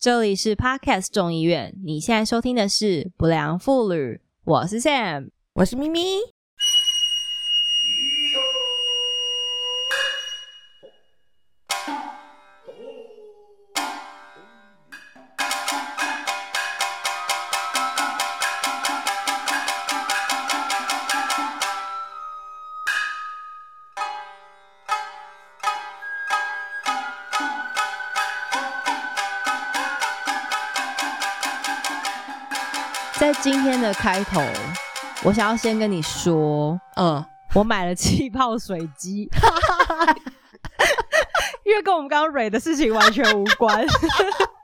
[0.00, 2.84] 这里是 Podcast 众议院，你现在收听的是
[3.18, 6.00] 《不良妇女》，我是 Sam，我是咪咪。
[33.42, 34.42] 今天的开头，
[35.22, 39.30] 我想要先跟你说，嗯，我买了气泡水机，
[41.64, 43.86] 因为跟我们刚刚蕊的事情完全无关。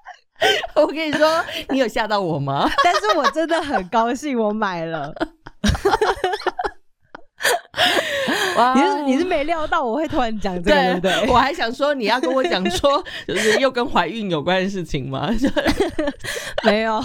[0.77, 2.69] 我跟你说，你有吓到我吗？
[2.85, 5.11] 但是我真的很高兴，我买了。
[8.75, 11.31] 你是你是没料到我会突然讲这个，对不对？
[11.33, 15.31] 我还想说你要跟我讲说， 就是又跟怀孕有关的事情吗？
[16.65, 17.03] 没有，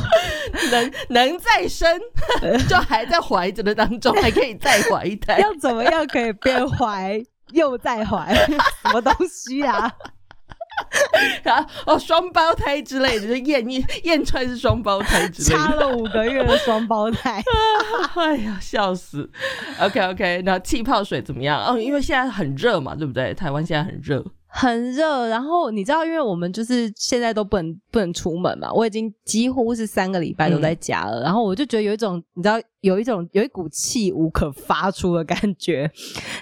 [0.72, 2.00] 能能再生，
[2.68, 5.40] 就还在怀着的当中，还可以再怀一胎。
[5.40, 8.34] 要怎么样可以变怀又再怀？
[8.84, 9.92] 什么东西啊？
[11.44, 17.42] 然后哦，双胞胎之类的，就验一验出来是双胞胎之类的，差了五个月的双胞胎，
[18.16, 19.30] 哎呀，笑死
[19.80, 21.64] ！OK OK，那气泡水怎么样？
[21.66, 23.34] 哦，因为现在很热嘛，对不对？
[23.34, 25.28] 台湾现在很热，很热。
[25.28, 31.22] 然后你知道，因为我们就是现在都不能不能出门嘛，我已经几乎是三个礼拜都在家了。
[31.22, 35.90] 然后我就觉得有一种，你知道，有一种有一股气无可发出的感觉，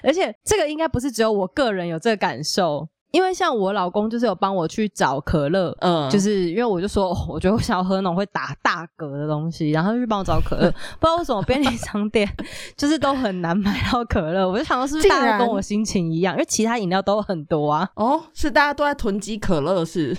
[0.02, 2.88] 而且这个应该不是只有我个人有这个感受。
[3.12, 10.70] 因为像我老公就是有帮我去找可乐，嗯，就是因为我就说，我觉得我想要喝那种会打大嗝的东西，然后就去帮我找可乐。
[11.00, 12.30] 不知道为什么便利商店
[12.78, 16.36] 就是都很难买到可乐，我就想说是不是大家跟我心情一样？
[16.36, 17.90] 因为其他饮料都很多啊。
[17.96, 20.16] 哦，是大家都在囤积可乐是？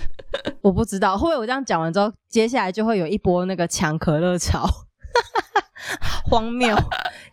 [0.61, 4.67] 我不知道，会不会我这样讲完之后，接下来就会有一波那个抢可乐潮？
[6.29, 6.75] 荒谬。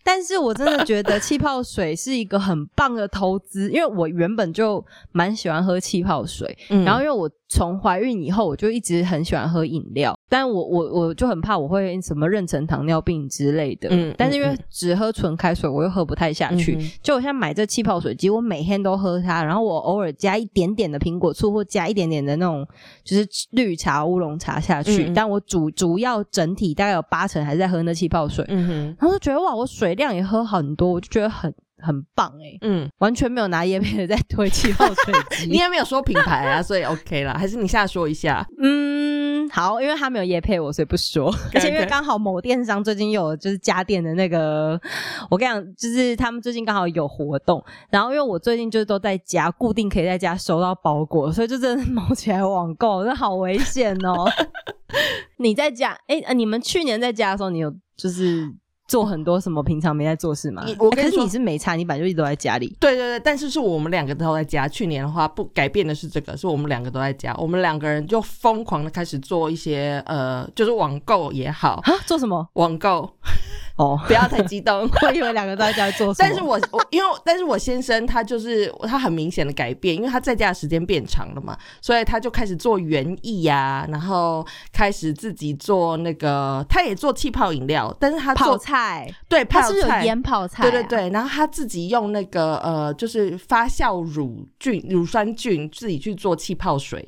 [0.02, 7.30] 但是我真的觉得气泡水是一个很棒的投资，因为我原本就蛮喜欢喝气泡水，然后因为我。
[7.50, 13.89] 从怀孕以后，我就一直很喜欢喝饮料，但我我我就很怕我会什么妊娠糖尿病之类的。
[13.90, 16.78] 嗯，但是因为只喝纯开水，我又喝不太下去。
[17.02, 22.68] 就我现在买这气泡水机，我每天都喝它，然后我偶尔加一点点的苹果醋，或加一点点的那种
[23.02, 25.11] 就是绿茶、乌龙茶下去。
[25.14, 28.37] 但我主主要整体大概有八成还是在喝那气泡水。
[28.48, 31.52] 嗯哼，然后就觉得哇，我水量也喝很多，我就觉得很。
[31.80, 37.34] 很棒哎，嗯，完全没有拿叶片的在推气泡水机， 你也没有说品牌啊，所以 OK 啦。
[37.38, 38.44] 还是你现在说一下？
[38.60, 39.17] 嗯，
[39.50, 41.30] 好，因为他没有夜配我，所以不说。
[41.52, 44.80] 而且因为刚好某电商最近有就是家电的那个，
[45.30, 54.24] 我跟你讲，就是他们最近刚好有活动，然后因为我最近就是都在家，固定可以在家收到包裹，所以就真的某 起来网购，那好危险哦。
[55.38, 55.98] 你在家？
[56.06, 58.50] 哎，你们去年在家的时候，你有就是？
[58.88, 60.64] 做很多什么平常没在做事吗？
[60.78, 62.74] 我可是你是没差，你本来就一直都在家里。
[62.80, 64.66] 对对对，但是是我们两个都在家。
[64.66, 73.08] 去年的话不改变的是这个，是我们两个都在家，我们两个人就疯狂的开始做一些呃，就是网购也好啊，做什么网购。
[73.78, 76.12] 哦， 不要太激动， 我以为两个都在家做。
[76.18, 90.05] 但是我我因为但是我先生他就是他很明显的改变，因为他在家的时间变长了嘛，所以他就开始做园艺呀，然后开始自己做那个，他也做气泡饮料，但是他泡菜，对，泡菜。
[90.05, 97.06] 腌泡菜，对对对，然后他自己用那个呃，就是发酵乳菌、乳酸菌自己去做气泡水。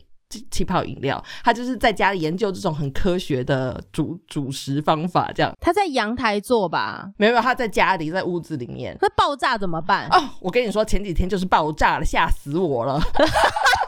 [0.50, 5.52] 气泡饮料，他就是在家里研究这种很科学的主主食方法，这样。
[5.60, 7.10] 他在阳台做吧？
[7.16, 8.96] 没有，他在家里，在屋子里面。
[9.00, 10.06] 那爆炸怎么办？
[10.10, 13.00] 哦，我跟你说，前几天就是爆炸了，吓死我了。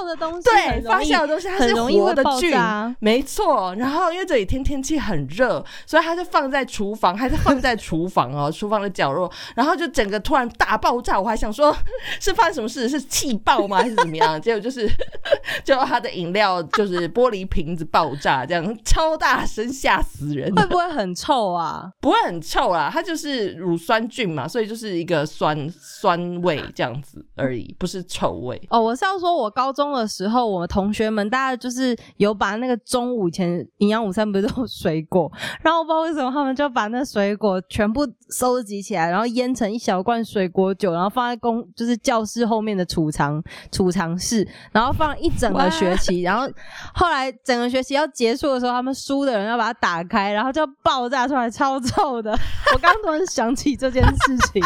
[0.00, 3.74] 因为发酵的东西，对发酵的东西它是活的菌，啊，没错。
[3.76, 9.30] 然后因为这几天天气很热，所以它就放在厨房，还是放在厨房哦， 厨房的角落。
[9.54, 11.74] 然后就整个突然大爆炸，我还想说
[12.20, 14.38] 是发生什么事，是气爆吗，还是怎么样？
[14.40, 14.88] 结果就是，
[15.64, 20.54] 就它的饮料就是玻璃瓶子爆炸，这样超大声，吓死人。
[20.54, 21.90] 会不会很臭啊？
[22.00, 28.60] 不会很臭啊，它就是乳酸菌嘛，所以就是一个酸酸味这样子而已，不是臭味。
[28.70, 29.30] 哦，我是要说。
[29.30, 35.30] 我高中的时候，我们同学们大家就是有把那个中午以前营养午餐不是都有水果，
[35.62, 43.42] 然后我不知道为什么他们就把那水果全部收集起来，然后腌成一小罐水果酒，然后放在公就是教室后面的储藏
[43.72, 46.46] 储藏室，然后放一整个学期，然后
[46.94, 52.30] 后来整个学期要结束的时候，他们输的人要把它打开，然后就爆炸出来，超臭的。
[52.74, 54.62] 我刚突然想起这件事情。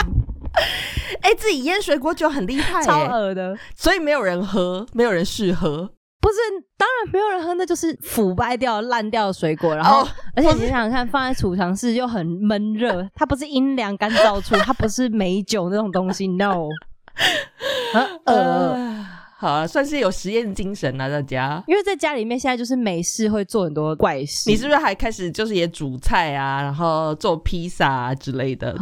[1.24, 5.90] 哎，自己腌水果酒很厉害，超恶的，所以没有人喝，没有人试喝。
[6.20, 6.36] 不是，
[6.76, 9.74] 当然没有人喝，那就是腐败掉、烂掉的水果。
[9.74, 16.68] 然后，哦而且你想想看，放在储藏室又很闷热，它不是阴凉干燥处，它不是美酒那种东西，no。
[18.24, 19.06] 呃，
[19.38, 21.62] 好啊，算是有实验精神啊，大家。
[21.66, 24.50] 因为在家里面现在就是没事会做很多怪事。
[24.50, 28.74] 你是不是还开始就是也煮菜啊，然后做披萨啊之类的？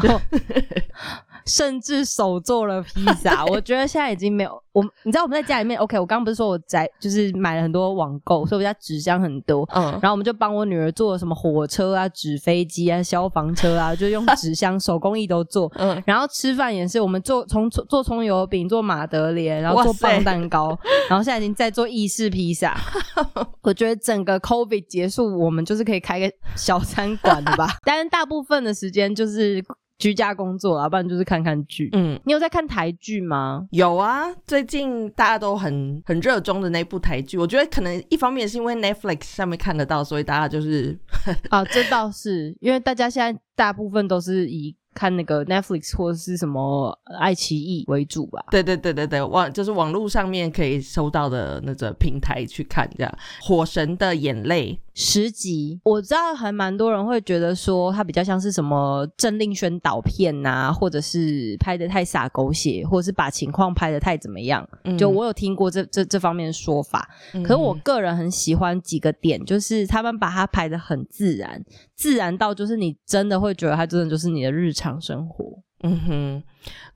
[1.46, 4.82] 甚至手做了披萨， 我觉得现在已经没有我。
[5.04, 9.68] 你知道我们在家里面，OK，我刚刚不是说我在就是买了很多网购，所以我家纸箱很多。
[9.74, 15.70] 嗯，然后我们就帮我女儿做什么火车啊、纸飞机啊、消防车啊，就用纸箱手工艺都做。
[15.78, 20.78] 嗯，然后吃饭也是，我们做从做葱油饼、做马德莲，然后做棒蛋糕，
[21.08, 22.76] 然后现在已经在做意式披萨。
[23.62, 27.76] 我觉得整个 COVID 结束，我们就是可以开个小餐馆的吧。
[27.84, 29.62] 但是大部分的时间就是
[30.02, 31.88] 居家工作啊，不然就是看看剧。
[31.92, 33.68] 嗯，你有在看台剧吗？
[33.70, 40.98] 有啊，最近大家都很很热衷的那部台剧，我觉得可能一方面是因为 Netflix 上面看得到，所以大家就是
[41.50, 48.44] 啊，这倒是，因为大家现在大部分都是以看那个 Netflix 或者是什么呃爱奇艺为主吧。
[48.50, 53.18] 对对对对对，网就是网络上面可以收到的那个平台去看这样。
[53.40, 64.68] 火神的眼泪，十集，我知道还蛮多人会觉得说它比较像是什么政令宣导片呐、或者是拍的太洒狗血，或者是把情况拍的太怎么样。
[64.84, 71.64] 嗯就我有听过这这这方面的说法，嗯可是我个人很喜欢几个点，就是他们把它拍的很自然，
[71.96, 75.62] 自然到就是你真的会觉得它真的就是你的日常生活。
[75.82, 76.42] 嗯哼，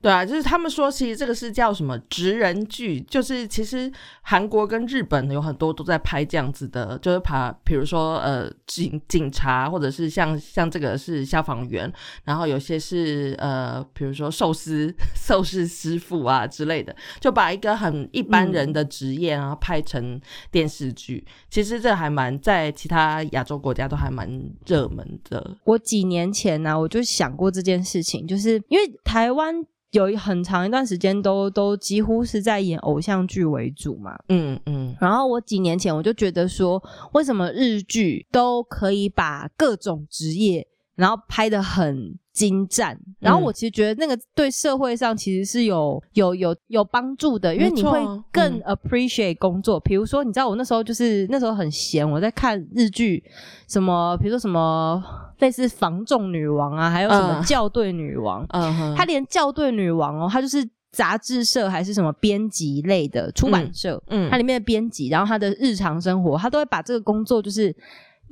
[0.01, 3.91] 对啊，就是他们说，其实这个是叫什么职人剧，就是其实
[4.21, 11.91] 韩国跟日本有很多都在拍这样子的，就是把比如说呃警警察，或者是像像这个是消防员，
[12.23, 20.19] 然后有些是呃比如说寿司 寿司师傅啊之类的，就把一个很一般人的职业然后拍成
[20.49, 24.29] 电视剧，其实这还蛮在其他亚洲国家都还蛮
[24.65, 25.55] 热门的。
[25.65, 29.55] 我几年前呢、我就想过这件事情，就是因为台湾
[29.91, 34.17] 有很长一段时间都都几乎是在演偶像剧为主嘛。
[34.29, 36.81] 嗯嗯然后我几年前我就觉得说，
[37.13, 42.95] 为什么日剧都可以把各种职业，然后拍的很精湛？
[43.19, 47.99] 然后我其实觉得那个对社会上其实是有有有有帮助的，因为你会
[48.31, 49.79] 更嗯 appreciate 工作。
[49.79, 53.23] 比如说，你知道我那时候就是那时候很闲，我在看日剧，
[53.67, 55.03] 什么比如说什么
[55.39, 67.75] 类似防重女王啊，还有什么嗯校对女王，嗯哼，她连校对女王哦，他就是杂志社还是什么编辑类的出版社，嗯它里面的编辑，然后他的日常生活，他都会把这个工作就是。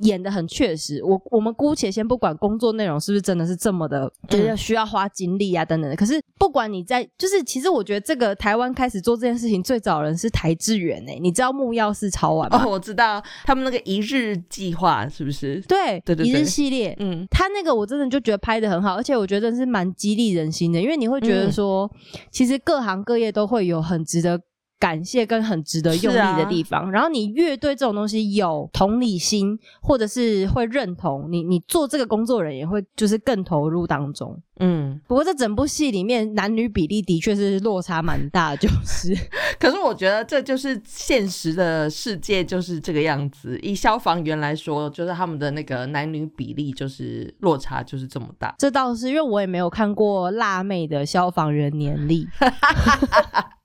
[0.00, 5.96] 演的很确实，我我们姑且先不管工作内容是不是真的是这么的，就是需要花精力啊等等的。
[5.96, 12.62] 可是不管你在，就是其实我觉得这个台湾开始做这件事情最早人是台志远诶、你知道木曜是超玩吗？
[12.64, 15.60] 哦，我知道他们那个一日计划是不是？
[15.68, 21.90] 对对对对一日系列，嗯他那个我真的就觉得拍的很好，而且我觉得是蛮激励人心的，因为你会觉得说，
[22.30, 24.40] 其实各行各业都会有很值得。
[24.78, 34.40] 感谢跟很值得用力的地方，然后你越对这种东西有同理心，或者是会认同你，你做这个工作人也会就是更投入当中。
[34.58, 39.14] 嗯，不过这整部戏里面男女比例的确是落差蛮大，就是
[39.60, 43.58] 可是我觉得这就是现实的世界就是这个样子。
[43.60, 48.54] 以消防员来说，就是他们的那个男女比例就是落差就是这么大。
[48.58, 52.26] 这倒是因为我也没有看过辣妹的消防员年历。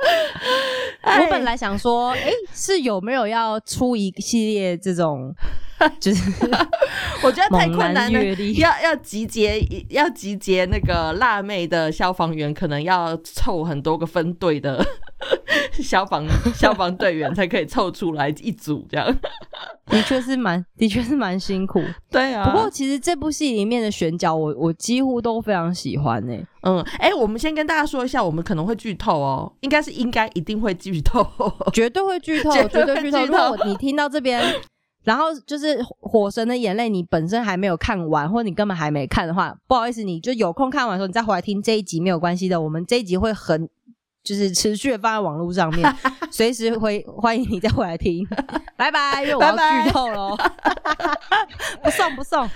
[1.02, 5.34] 我本来想说，诶，是有没有要出一系列这种，
[5.98, 6.30] 就是
[7.24, 8.20] 我觉得太困难了？
[8.58, 14.84] 要要集结要集结那个辣妹的消防员，可能要凑很多个分队的
[15.82, 19.16] 消防消防队员才可以凑出来一组这样。
[19.86, 21.82] 的确是蛮，的确是蛮辛苦。
[22.10, 31.26] 对啊，不过其实这部戏里面的选角我，我几乎都非常喜欢呢、嗯，哎、我们先跟大家说一下，我们可能会剧透哦，应该是应该一定会剧透。
[31.72, 34.40] 绝对会剧透，绝对剧透如果你听到这边，
[35.02, 42.60] 然后就是《火神的眼泪》，你本身还没有看完，或者你根本还没看的话，不好意思，你就有空看完的时候，你再回来听这一集没有关系的。
[42.60, 43.68] 我们这一集会很
[44.22, 45.96] 就是持续的放在网络上面，
[46.30, 48.26] 随时会欢迎你再回来听。
[48.76, 50.36] 拜拜，因为我要剧透喽，
[51.82, 52.48] 不送不送。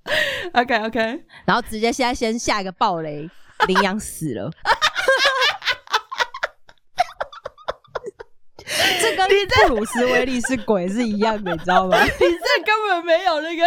[0.52, 3.28] OK OK，然后直接现在先下一个暴雷，
[3.66, 4.50] 羚羊死了。
[9.00, 11.98] 这跟你这布鲁斯威利是鬼是一样的，你知道吗？
[12.02, 13.66] 你这根本没有那个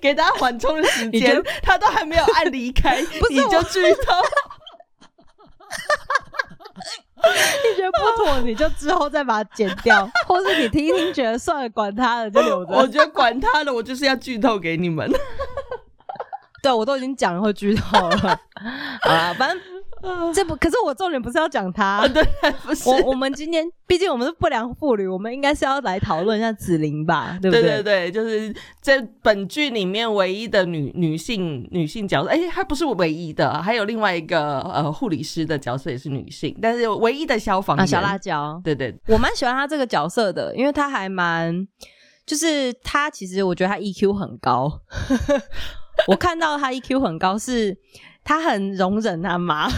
[0.00, 4.14] 给大家缓冲的时间，他都还没有按离开，是你就剧透。
[7.26, 12.74] 你觉得不妥，你就之后再把它剪掉，或是你听一听觉得算了，管他了，就留着。
[12.74, 15.10] 我觉得管他的，我就是要剧透给你们。
[16.62, 18.40] 对，我都已经讲了会剧透了
[19.02, 19.75] 啊，反正。
[20.34, 22.22] 这不，可是我重点不是要讲他，对，
[22.64, 22.88] 不是。
[22.88, 27.62] 我我们今天毕竟我们是不良妇女，我们应该是要来讨论一下紫菱吧， 对不对？
[27.62, 41.66] 对对对，就是这本剧里面唯一的女女性女性角色，哎，她不是唯一的，还有另外一个呃护理师的角色也是女性，但是唯一的消防员小辣椒，对对，我蛮喜欢她这个角色的，因为她还蛮，
[42.24, 44.80] 就是她其实我觉得她 EQ 很高，
[46.08, 47.76] 我看到她 EQ 很高是。
[48.26, 49.70] 他很容忍他妈，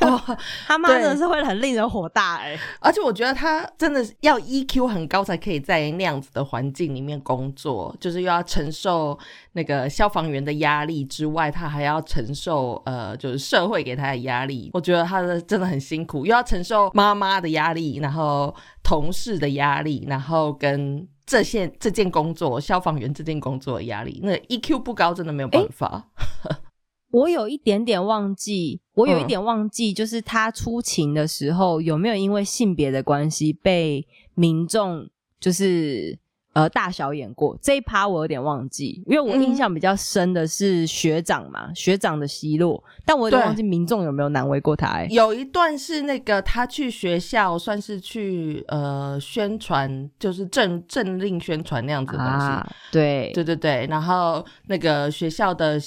[0.66, 2.58] 他妈真的是会很令人火大哎！
[2.80, 9.18] 而且我觉得他真的要 EQ 很高才可以在那样子的环境里面工作，就是又要承受
[9.52, 14.70] 那个消防员的压力之外，他还要承受呃，就是社会给他的压力。
[14.72, 26.06] 我觉得他的真的很辛苦，又要承受妈妈的压力，然后同事的压力，然后跟这些这件工作消防员这件工作的压力，那 EQ 不高真的没有办法。
[27.10, 35.08] 我有一点点忘记，我有一点忘记，就是他出勤的时候有没有因为性别的关系被民众
[35.40, 36.16] 就是
[36.52, 45.02] 呃大小眼过这一趴，我有点忘记，因为我印象比较深的是学长嘛，学长的奚落，但我有点忘记民众有没有难为过他。
[45.06, 52.46] 有一段是那个他去学校，算是去呃宣传，就是政政令宣传那样子的东西。
[52.92, 55.80] 对对对对，然后那个学校的。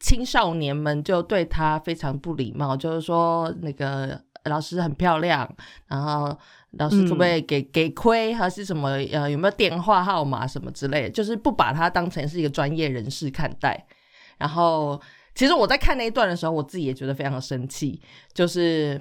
[0.00, 5.46] 青少年们就对他非常不礼貌，就是说那个老师很漂亮，
[5.88, 6.34] 然后
[6.72, 13.86] 老师可不可以给给亏，还是什么呃有没有电话号码什么之类的，就是不把他当成是一个专业人士看待。
[14.38, 14.98] 然后
[15.34, 18.00] 其实我在看那一段的时候，我自己也觉得非常的生气，
[18.32, 18.98] 就是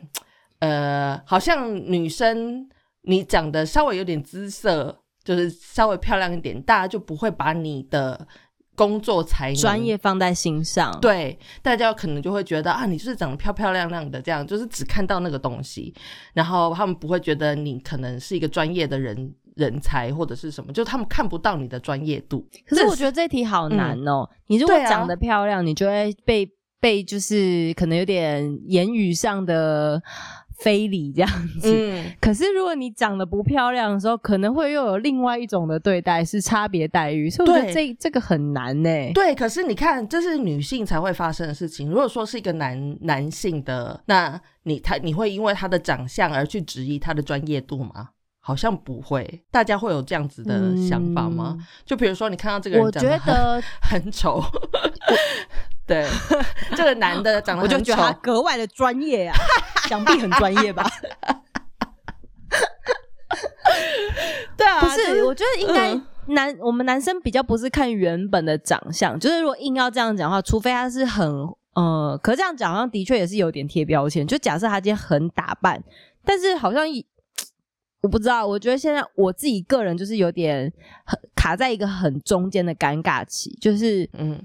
[0.59, 2.69] 呃好像女生
[3.03, 8.27] 你长得稍微有点姿色，就是稍微漂亮一点，大家就不会把你的。
[8.79, 15.93] 工作才专业放在心上，对大家可能就会觉得啊，你就是长得漂漂亮亮的，这样就是只看到那个东西，
[16.31, 22.47] 然后他们不会觉得你可能是一个专业的人人才或者是什么，就他们看不到你的专业度。
[22.65, 30.01] 可是我觉得这题好难哦，你如果长得漂亮，你就会被被就是可能有点言语上的。
[30.59, 31.29] 非礼这样
[31.61, 38.89] 子，可是如果你长得不漂亮的时候，可能会又有另外一种的对待，是差别待遇，所以我觉得这这个很难呢。
[39.13, 41.89] 对，可是你看，这是女性才会发生的事情。
[41.89, 48.09] 如果说是一个男男性的，那你他你会因为他的长相而去质疑他的专业度吗？
[48.41, 49.43] 好像不会。
[49.51, 51.55] 大家会有这样子的想法吗？
[51.85, 54.43] 就比如说，你看到这个人，我觉得 很丑。
[55.89, 56.05] 对，
[56.77, 59.35] 这个男的长得，我就觉得他格外的专业啊，
[59.89, 60.87] 想必很专业吧？
[64.55, 65.99] 对啊，不是，我觉得应该
[66.33, 71.27] 男我们男生比较不是看原本的长相，就是如果硬要这样讲的话，除非他是很
[71.73, 74.27] 呃，可这样讲好像的确也是有点贴标签。
[74.27, 75.83] 就假设他今天很打扮，
[76.23, 76.85] 但是好像
[78.03, 80.71] 我不知道，我觉得现在我自己个人就是有点
[81.03, 84.39] 很卡在一个很中间的尴尬期，就是嗯。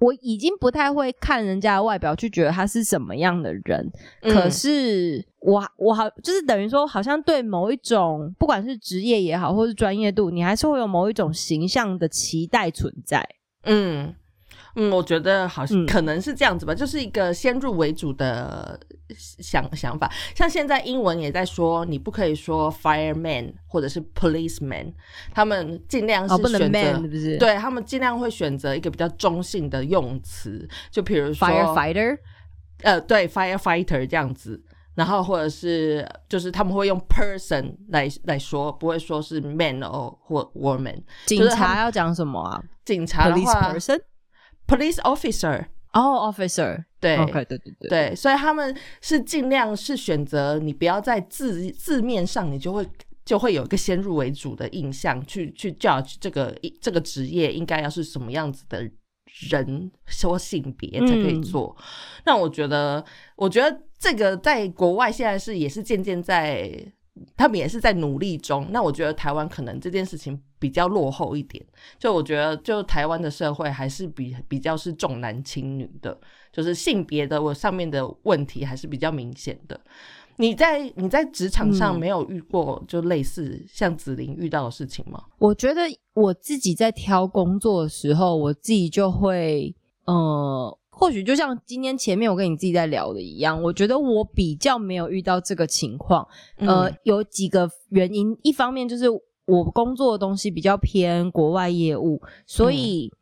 [0.00, 3.90] 我已经不太会看人家的外表去觉得他是什么样的人，
[4.22, 13.28] 可是我我好就是等于说，好像对某一种不管是职业也好，或是专业度，你还是会有某一种形象的期待存在。
[13.64, 14.14] 嗯。
[14.74, 18.78] 嗯，我觉得好像可能是这样子吧，就是一个先入为主的
[19.16, 20.10] 想想法。
[20.34, 24.92] 像现在英文也在说，你不可以说 fireman 或者是 policeman，
[25.32, 32.18] 他们尽量是选择，对他们尽量会选择一个比较中性的用词，就比如说 firefighter，
[32.82, 34.62] 呃，对 firefighter 这样子，
[34.94, 41.02] 然后或者是就是他们会用 person 来来说，不会说是 man 哦或 woman。
[41.26, 42.62] 警察要讲什么啊？
[42.84, 43.74] 警察的话。
[44.68, 52.86] Police officer，哦，officer，对，OK，对对对，对，所以他们是尽量是选择你不要在字字面上，你就会
[53.24, 58.88] 就会有一个先入为主的印象去去 judge 这个这个职业应该要是什么样子的
[59.50, 61.74] 人说性别才可以做。
[62.26, 63.02] 那我觉得，
[63.36, 66.92] 我觉得这个在国外现在是也是渐渐在。
[67.38, 68.66] 他们也是在努力中。
[68.70, 71.64] 那我觉得台湾可能这件事情比较落后一点。
[71.98, 76.18] 就我觉得，就台湾的社会还是比比较是重男轻女的，
[76.52, 79.80] 就是性别的我上面的问题还是比较明显的。
[80.36, 85.22] 你在你在职场上没有遇过就类似像子琳遇到的事情吗？
[85.38, 85.82] 我觉得
[86.14, 90.78] 我自己在挑工作的时候，我自己就会呃。
[90.98, 96.26] 或许就像今天前面我跟你自己在聊的一样，我觉得我比较没有遇到这个情况。
[96.56, 99.06] 呃，有几个原因，一方面就是
[99.46, 103.12] 我工作的东西比较偏国外业务，所以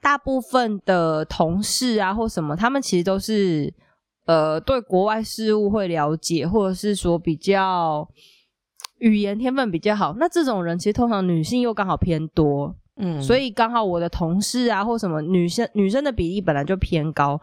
[0.00, 3.74] 大部分的同事啊或什么，他们其实都是
[4.24, 8.08] 呃对国外事务会了解，或者是说比较
[8.98, 10.16] 语言天分比较好。
[10.18, 12.74] 那这种人其实通常女性又刚好偏多。
[12.98, 17.38] 嗯，所以刚好我的同事啊，或什么女生女生的比例本来就偏高，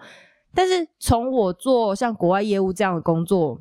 [0.53, 3.59] 但是从我做像国外业务这样的工作，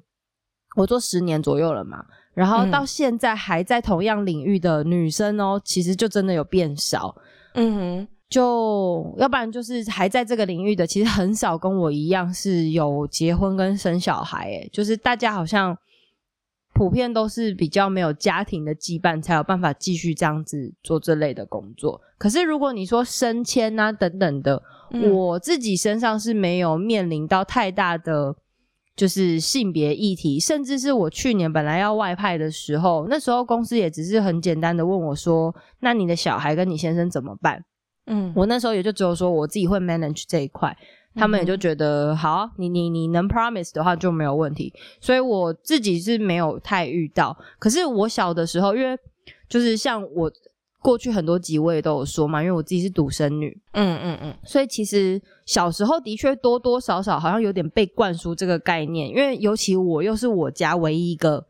[0.76, 7.14] 我做十年左右了嘛，然后到现在还在同样领域的女生哦，其实就真的有变少，
[7.54, 15.76] 嗯哼，就要不然就是还在这个领域的，其实很少跟我一样是有结婚跟生小孩，诶，就是大家好像。
[16.82, 22.00] 普遍都是比较没有家庭的羁绊，才有办法继续这样子做这类的工作。
[22.18, 24.60] 可是如果你说升迁啊等等的，
[25.12, 28.34] 我自己身上是没有面临到太大的
[28.96, 37.64] 就是性别议题，甚至是我去年本来要外派的时候，那时候公司也只是很简单的问我说：“那你的小孩跟你先生怎么办？”
[38.10, 40.76] 嗯，我那时候也就只有说我自己会 manage 这一块。
[41.14, 47.37] 他们也就觉得好，你你你能 promise 的话就没有问题，所以我自己是没有太遇到。
[47.59, 48.99] 可是我小的时候，因为
[49.49, 50.33] 就是像我
[50.81, 61.45] 过去很多集我也都有说嘛，因为我自己是独生女，嗯嗯嗯，所以其实小时候的确多多少少好像有点被灌输这个概念，因为尤其我又是我家唯一一个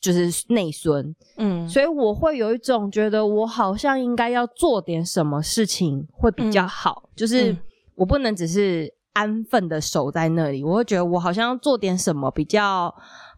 [0.00, 7.56] 就是内孙，嗯，所以我会有一种觉得我好像应该要做点什么事情会比较好，就是。
[8.00, 12.94] 我不能只是安分的守在那里，我会觉得我好像要做点什么，比较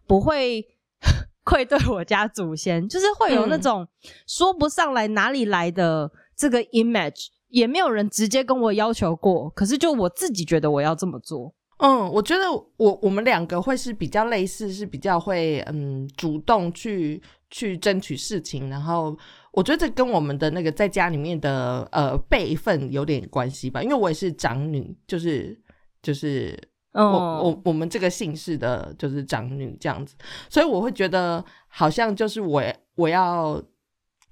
[0.07, 0.65] 不会
[1.43, 3.85] 愧对我家祖先，就是会有那种
[4.25, 11.53] 说不上来哪里来的这个 image，也没有人直接跟我要求过，可是就我自己觉得我要这么做。
[11.79, 19.17] 嗯，我觉得我我们两个会是比较类似，是比较会嗯主动去去争取事情，然后。
[19.53, 25.55] 我觉得这跟我们的那个在家里面的呃辈分有点关系吧，因为我也是长女，就是
[26.01, 26.57] 就是
[26.91, 30.15] 我我我们这个姓氏的就是长女这样子，
[30.49, 32.63] 所以我会觉得好像就是我
[32.95, 33.61] 我要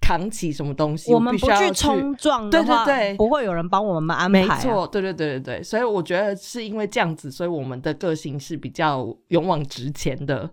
[0.01, 4.41] 扛起什么东西，我们不去冲撞的话，对对对，不会有人帮我们安排。
[4.41, 10.49] 没错，对对对对对，所以我觉得是因为这样子，所以我们的个性是比较勇往直前的。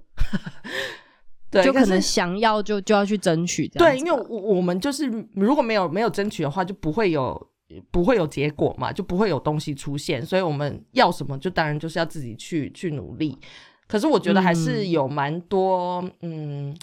[1.50, 3.66] 对，就可能想要就就要去争取。
[3.68, 7.50] 对，因为我我们就是如果没有没有争取的话，就不会有
[7.90, 10.24] 不会有结果嘛，就不会有东西出现。
[10.24, 13.38] 所以我们要什么，就当然就是要自己去去努力。
[13.86, 16.76] 可是我觉得还是有蛮多，嗯，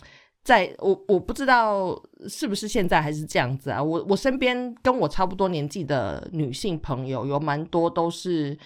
[0.43, 1.95] 在我我不知道
[2.28, 3.84] 是不是现在还是这样子啊。
[3.84, 8.58] 我我身边跟我差不多年纪的女性朋友有蛮多都是，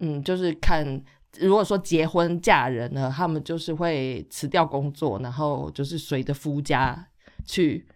[0.00, 1.02] 嗯，就是看。
[1.40, 7.08] 如果说结婚嫁人了，他们就是会辞掉工作，然后就是随着夫家
[7.44, 7.86] 去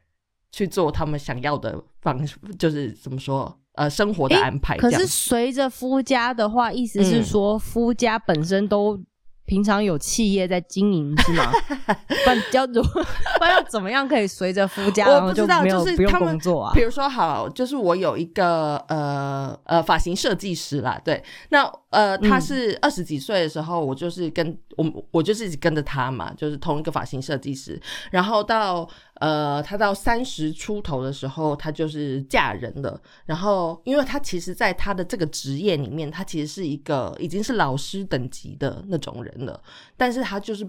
[0.53, 2.25] 去做他们想要的方，
[2.59, 4.77] 就是怎么说呃生活的安排。
[4.77, 9.01] 可是随着夫家的话，意思是说夫家本身都。
[9.47, 11.51] 平常有企业在经营是吗？
[12.07, 12.83] 不然要怎
[13.39, 16.73] 不然要怎么样可以随着夫家然后就没有不用工作啊？
[16.75, 27.81] 比如说好，就是我有一个呃呃发型设计师啦，对，那呃他是二十几岁的时候，我就是跟我我就是一直跟着他嘛，就是同一个发型设计师，
[28.11, 28.89] 然后到。
[29.21, 33.01] 呃，她到三十出头的时候，她就是嫁人了。
[33.25, 39.63] 然后，因为她其实，在她的这个职业里面，她其实是一个已经是老师等级的那种人了。
[39.97, 40.67] 但是她就是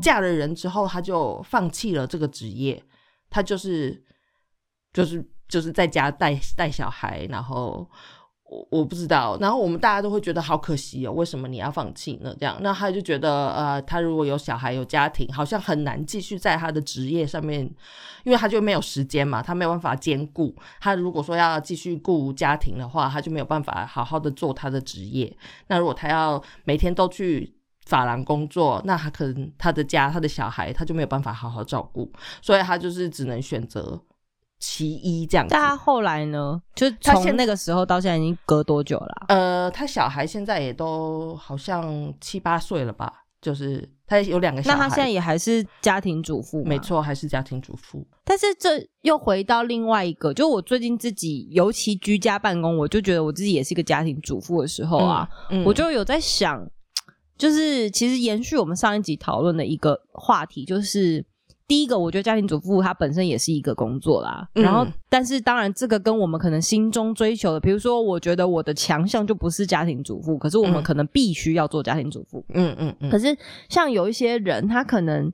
[0.00, 2.82] 嫁了人之后，她就放弃了这个职业，
[3.30, 4.04] 她就是
[4.92, 7.88] 就是就是在家带带小孩，然后。
[8.50, 12.34] 我我不知道，然后我们大家都会觉得好可惜哦，为什么你要放弃呢？
[12.40, 17.60] 这样，那他就觉得，呃，他如果有小孩有家庭，好像很难继续在他的职业上面，
[18.24, 20.54] 因为他就没有时间嘛，他没有办法兼顾。
[20.80, 25.36] 他如果说要继续顾家庭的话，他就没有办法好好的做他的职业。
[25.66, 34.00] 那如果他要每天都去法兰工作，那他可能他的家他的小孩他就没有办法好好照顾，所以他就是只能选择。
[34.58, 36.60] 其一这样，但他后来呢？
[36.74, 39.26] 就从那个时候到现在已经隔多久了？
[39.28, 43.24] 呃，他小孩现在也都好像七八岁了吧？
[43.40, 46.64] 就是他有两个小孩，那他现在也还是家庭主妇？
[46.64, 48.04] 没错，还是家庭主妇。
[48.24, 55.28] 但是这又回到另外一个，就我最近自己尤其居家办公，我就觉得我自己也是一个家庭主妇的时候啊，
[55.64, 56.68] 我就有在想，
[57.36, 61.24] 就是其实延续我们上一集讨论的一个话题，就是。
[61.68, 64.48] 第一个，我觉得家庭主妇她本身也是一个工作啦。
[64.54, 72.42] 嗯然后，但是当然，这个跟我们可能心中追求的，比如说，我觉得我的强项就不是家庭主妇，可是我们嗯可能必须要做家庭主妇。
[72.54, 73.36] 嗯嗯嗯，可是
[73.68, 75.30] 像有一些人，他可能，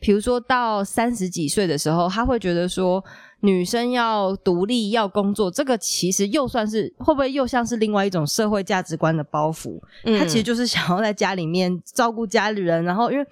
[0.00, 3.02] 比如说到三十几岁的时候，他会觉得说，
[3.42, 9.80] 女生要独立要工作，这个其实又算是会不会又像是另外一种社会价值观的包袱？
[10.18, 13.24] 他其实就是想要在家里面照顾家里人，然后因为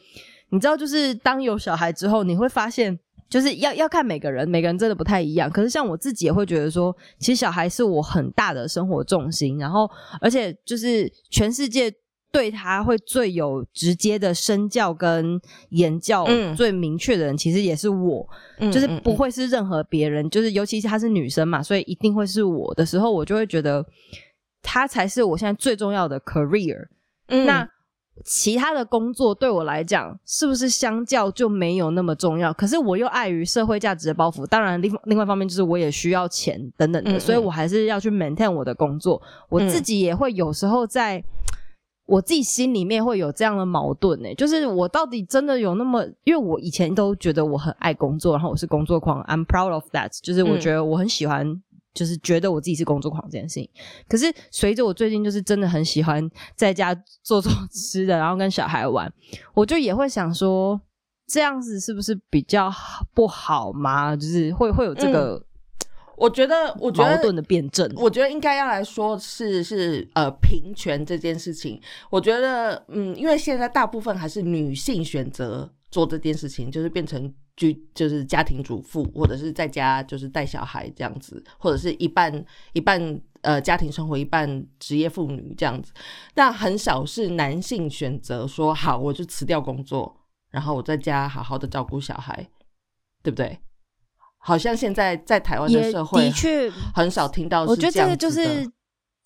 [0.51, 2.99] 你知道，就是当有小孩之后，你会发现。
[3.29, 5.51] 就是要要看每个人，每个人真的不太一样。
[5.51, 11.93] 可是像我自己也会觉得说，其实小孩是我很大的生活重心，然后而且就是全世界
[12.31, 18.25] 对他会最有直接的身教跟言教嗯最明确的人，其实也是我。
[18.61, 23.85] 嗯就是不会是任何别人，就是尤其是她是女生嘛，所以一定会是我的时候，我就会觉得
[24.63, 26.87] 她才是我现在最重要的 career。
[27.27, 27.69] 嗯那
[28.25, 32.53] 其他的工作对我来讲，是不是相较就没有那么重要？
[32.53, 39.21] 可是我又碍于社会价值的包袱，当然另另外一方面就是我也需要钱等等的，嗯嗯所以我还是要去 maintain 我的工作。
[39.49, 41.23] 我自己也会有时候在。
[42.09, 46.05] 我自己心里面会有这样的矛盾呢、就是我到底真的有那么？
[46.23, 50.17] 因为我以前都觉得我很爱工作，然后我是工作狂，I'm proud of that。
[50.23, 51.61] 就是我嗯觉得我很喜欢，
[51.97, 53.69] 就是觉得我自己是工作狂这件事情。
[54.07, 59.11] 可是随着我最近就是真的很喜欢在家做做 吃的，然后跟小孩玩，
[59.55, 60.79] 我就也会想说，
[61.27, 62.71] 这样子是不是比较
[63.15, 64.15] 不好吗？
[64.15, 65.43] 就是会会有这个
[66.17, 67.91] 我觉得，我觉得矛盾的辩证。
[67.97, 71.81] 我觉得应该要来说是是呃平权这件事情。
[72.11, 85.91] 我觉得嗯，因为现在大部分还是女性选择做这件事情，就是变成居就是家庭主妇，或者是在家就是带小孩这样子，或者是一半一半呃家庭生活，一半职业妇女这样子。
[86.35, 90.15] 但很少是男性选择说好，我就辞掉工作，
[90.51, 92.47] 然后我在家好好的照顾小孩，
[93.23, 93.59] 对不对？
[94.37, 98.71] 好像现在在台湾的社会的确，很少听到是我觉得这个就是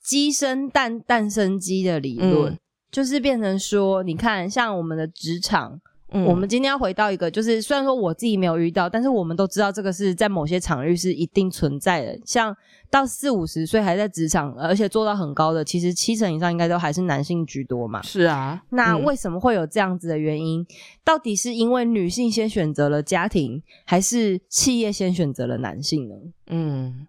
[0.04, 2.58] 鸡生蛋，蛋生鸡的理论，嗯
[2.92, 5.80] 就是变成说，你看，像我们的职场，
[6.12, 12.18] 嗯我们今天要回到一个，就是虽然说我自己没有遇到，但是我们都知道这个是在某些场域是一定存在的。
[12.24, 12.56] 像
[12.90, 18.02] 到四五十岁还在职场，而且做到很高的，其实七成以上应该都还是男性居多嘛。
[18.02, 20.66] 是啊，嗯那为什么会有这样子的原因？
[21.04, 26.14] 到底是因为女性先选择了家庭，还是企业先选择了男性呢？
[26.48, 27.06] 嗯，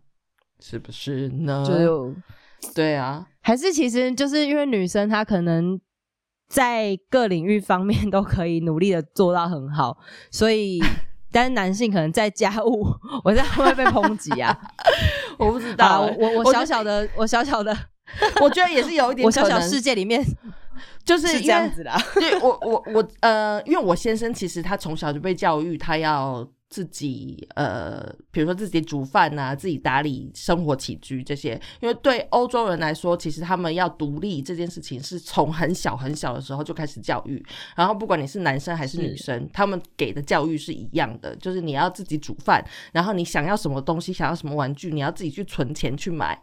[0.60, 1.66] 是不是呢？
[1.68, 2.14] 就
[2.76, 5.82] 对啊，还是其实就是因为女生她可能
[6.52, 9.98] 在各领域方面都可以努力的做到很好，
[10.30, 10.84] 所以
[11.32, 12.86] 但是男性可能在家务，
[13.24, 14.54] 我这样会不会被抨击啊？
[15.40, 17.74] 我不知啊，道欸，我我小小的我小小的
[18.42, 20.22] 我觉得也是有一点我小小世界里面
[21.06, 22.02] 就是是这样子的啊。
[22.16, 31.60] 对我我我呃，因为我先生其实他从小就被教育，他要自己呃，比如说自己煮饭呐、自己打理生活起居这些。
[31.82, 37.46] 因为对欧洲人来说，其实他们要独立这件事情是从很小很小的时候就开始教育。
[37.76, 46.42] 然后不管你是男生还是女生，他们给的教育是一样的，就是你要自己煮饭，然后你想要什么东西，想要什么玩具，你要自己去存钱去买。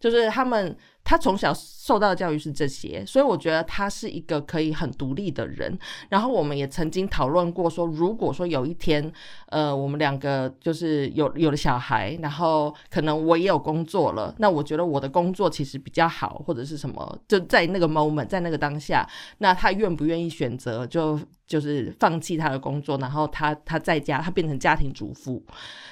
[0.00, 5.78] 就是他们，他从小受到的教育是这些，所以我觉得他是一个可以很独立的人。
[6.08, 9.12] 然后我们也曾经讨论过说，如果说有一天，
[9.48, 19.06] 呃，我们两个就是有有了小孩，然后可能我也有工作了，那我觉得我的工作其实比较好，或者是什么，就在那个 moment，在那个当下，
[19.38, 25.44] 那他愿不愿意选择就就是放弃他的工作，然后他他在家，他变成家庭主妇，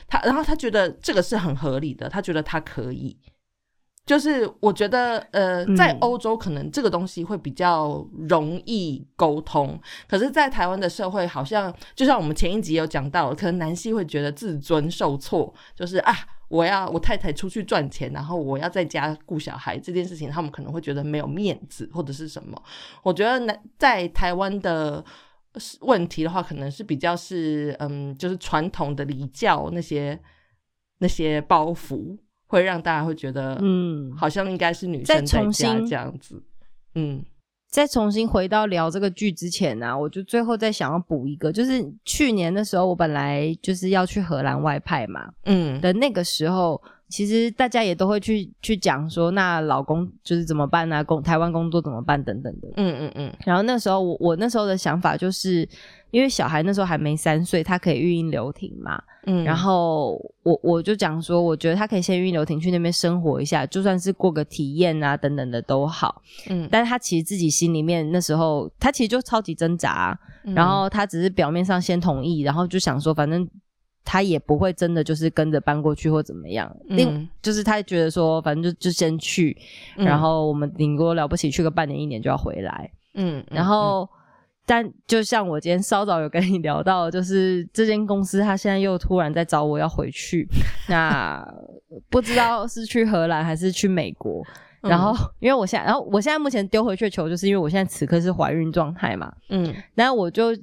[0.07, 3.15] 他然后他觉得这个是很合理的，他觉得他可以。
[4.09, 16.15] 就是我觉得，呃，在嗯欧洲可能这个东西会比较容易沟通，可是，在台湾的社会，好像就像我们前一集有讲到，可能男性会觉得自尊受挫，就是啊，
[16.49, 22.59] 我要我太太出去赚钱，然后我要在家顾小孩这件事情，他们可能会觉得没有面子或者是什么。
[23.03, 25.05] 我觉得男在台湾的
[25.81, 30.19] 问题的话，可能是比较是嗯，就是传统的礼教那些
[31.01, 32.17] 那些包袱。
[32.49, 36.43] 会让大家会觉得，嗯，好像应该是女再生在重家新这样子，
[36.97, 37.25] 嗯。
[37.71, 45.79] 再重新回到聊这个剧之前呢、啊，我就最后再想要补一个，就是去年的时候，我本来就是要去荷兰外派嘛嗯。
[45.83, 52.69] 的那个时候，其实大家也都会去去讲说，那老公就是怎么办呢、工台湾工作怎么办等等的。
[52.77, 55.69] 嗯嗯嗯然后那时候我我那时候的想法就是，
[56.11, 59.03] 因为小孩那时候还没三岁，他可以育婴留停嘛。
[59.27, 66.23] 嗯，然后我我就讲说，我觉得他可以先育婴留停去那边生活一下，就算是过个体验啊等等的都好。
[66.49, 70.19] 嗯，但是他其实自己心里面那时候他其实就超级挣扎
[70.55, 73.47] 然后他只是表面上先同意，然后就想说，反正
[74.11, 76.75] 他也不会真的就是跟着搬过去或怎么样。
[76.87, 79.55] 另、嗯就是他觉得说，反正就就先去，
[79.99, 80.07] 嗯。
[80.07, 82.91] 然后我们顶多了不起去个半年一年就要回来。
[83.13, 84.09] 嗯，然后，
[84.65, 90.49] 但就像我今天稍早有跟你聊到，就是这间公司他现在又突然在找我要回去，
[90.89, 91.47] 那
[92.09, 94.43] 不知道是去荷兰还是去美国。
[94.83, 94.89] 嗯。
[94.89, 99.75] 然后，因为我现在，然后我现在目前丢回去的球，就是因为我现在此刻是怀孕状态嘛，嗯。
[99.95, 100.57] 然后我就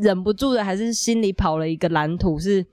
[0.00, 2.64] 忍不住的，还是心里跑了一个蓝图，是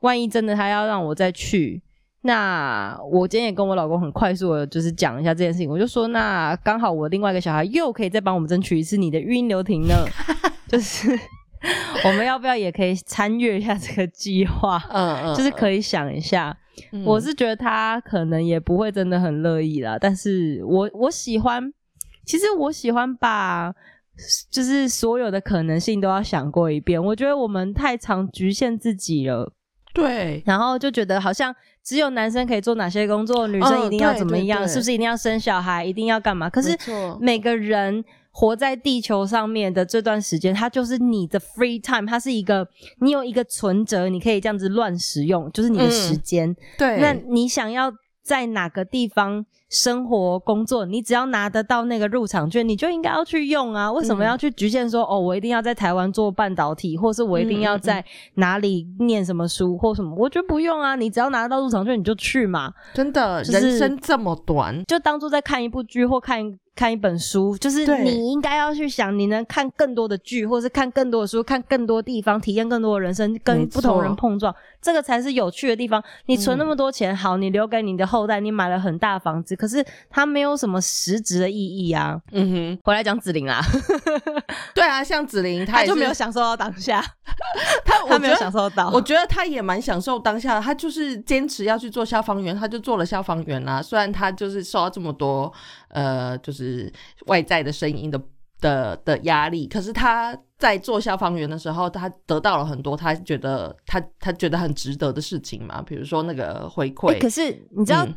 [0.00, 1.82] 万一真的他要让我再去，
[2.22, 5.68] 那我今天也跟我老公很快速的，就是讲一下这件事情。
[5.68, 9.94] 我就说，那刚好我另外一个小孩又可以再帮我们争取一次你的育婴留停呢，
[10.68, 11.10] 就是
[12.04, 14.82] 我们要不要也可以参与一下这个计划？
[14.90, 16.56] 嗯嗯，就是可以想一下，
[16.92, 21.72] 嗯我是觉得他可能也不会真的很乐意啦，但是我我喜欢，
[22.24, 23.74] 其实我喜欢把
[24.50, 27.02] 就是所有的可能性都要想过一遍。
[27.02, 29.52] 我觉得我们太常局限自己了，
[29.92, 31.54] 对，然后就觉得好像
[31.84, 36.48] 只有男生可以做哪些工作，女生嗯一定要怎么样，是不是一定要生小孩，一定要干嘛？
[36.48, 36.76] 可是
[37.20, 42.66] 每个人活在地球上面的这段时间，它就是你的 free time，它是一个
[43.00, 46.54] 你有一个存折，你可以这样子乱使用，就是你的时间。
[46.78, 47.92] 对，那你想要
[48.30, 53.90] 在哪个地方生活工作，你只要拿得到那个入场券，你就应该要去用啊！
[53.90, 60.14] 为什么嗯要去局限说、哦，我一定要在台湾做半导体，或是我一定要嗯在哪里念什么书或什么？
[60.14, 62.72] 我觉得不用啊，你只要拿得到入场券，你就去嘛。
[62.94, 76.02] 真的就是人生这么短，就当做在看一部剧或看一看一本书，就是你应该要去想，你能看更多的剧，或是看更多的书，看更多地方，体验更多的人生，跟不同人碰撞，这个才是有趣的地方。
[76.24, 82.18] 你存那么多钱，好，你留给你的后代，你买了很大的房子，可是它没有什么实质的意义啊。
[82.32, 83.60] 嗯哼回来讲子玲啦，
[84.74, 87.04] 对啊，像子玲，她就没有享受到当下，
[87.84, 88.88] 她，我他没有享受到。
[88.88, 95.52] 我觉得她也蛮享受当下的，他就是坚持要去做消防员，她就做了消防员啦、虽然她就是受到这么多
[95.90, 96.92] 呃，就是
[97.26, 98.20] 外在的声音的
[98.60, 107.08] 的的压力，可是他在做消防员的时候，他得到了很多他觉得他他觉得很值得的事情嘛，比如说那个回馈。
[107.14, 108.14] 欸可是你知道，嗯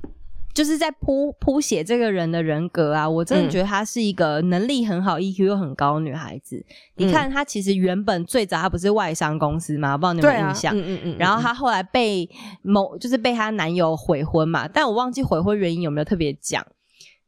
[0.54, 6.64] 就是在铺铺写这个人的人格啊，我真的嗯觉得她是一个能力很好、EQ 又很高的女孩子。
[6.98, 10.78] 你看，她其实原本最早她不是外商公司嘛，不知道你有对啊没有印，象？
[10.78, 12.30] 嗯嗯嗯，然后她后来被
[12.62, 16.64] 某就是被她男友悔婚嘛，但我忘记悔婚原因有没有特别讲。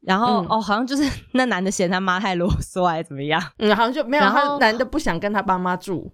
[0.05, 3.41] 然后、嗯哦，好像就是 那男的嫌他妈太啰嗦，还是怎么样？
[3.57, 6.11] 嗯，好像就没有，然后他男的不想跟他爸妈住，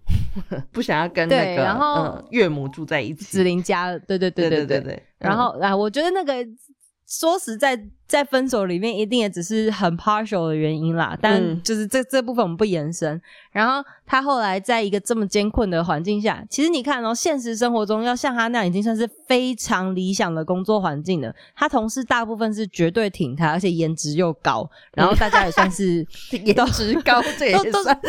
[0.71, 3.43] 不想要跟那个岳母住在一子起。
[3.43, 6.33] 玲家，对对对对对对对，然后啊，我觉得那个
[7.11, 13.21] 说实在，在分手里面一定也只是很 partial 的原因啦，但嗯就是这这部分我们不延伸。
[13.51, 21.35] 然后他后来在一个这么艰困的环境下，其实你看哦，现实生活中要像他那样，已经算是非常理想的工作环境了。
[21.53, 26.07] 他同事大部分是绝对挺他，而且颜值又高，然后大家也算是。
[26.31, 27.99] 嗯颜值高， 这也都都算。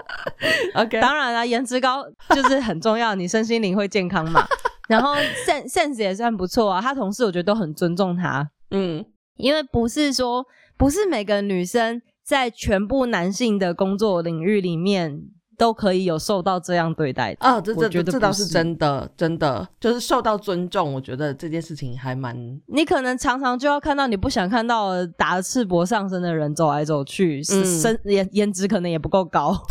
[0.76, 4.46] OK，当然啦，颜值高就是很重要，你身心灵会健康嘛。
[4.88, 5.14] 然后
[5.46, 9.04] sense sense 也算不错啊，他同事我觉得都很尊重他，嗯，
[9.36, 10.44] 因为不是说
[10.76, 15.22] 不是每个女生在全部男性的工作领域里面
[15.58, 17.48] 都可以有受到这样对待的。
[17.48, 29.56] 哦，这我这这倒是真的，真的就是受到尊重，我觉得这件事情还蛮你可能常常就要看到你不想看到打着赤膊上身的人走来走去，嗯身颜颜值可能也不够高。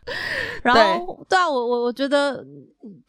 [0.62, 2.44] 然后，对啊，我我我觉得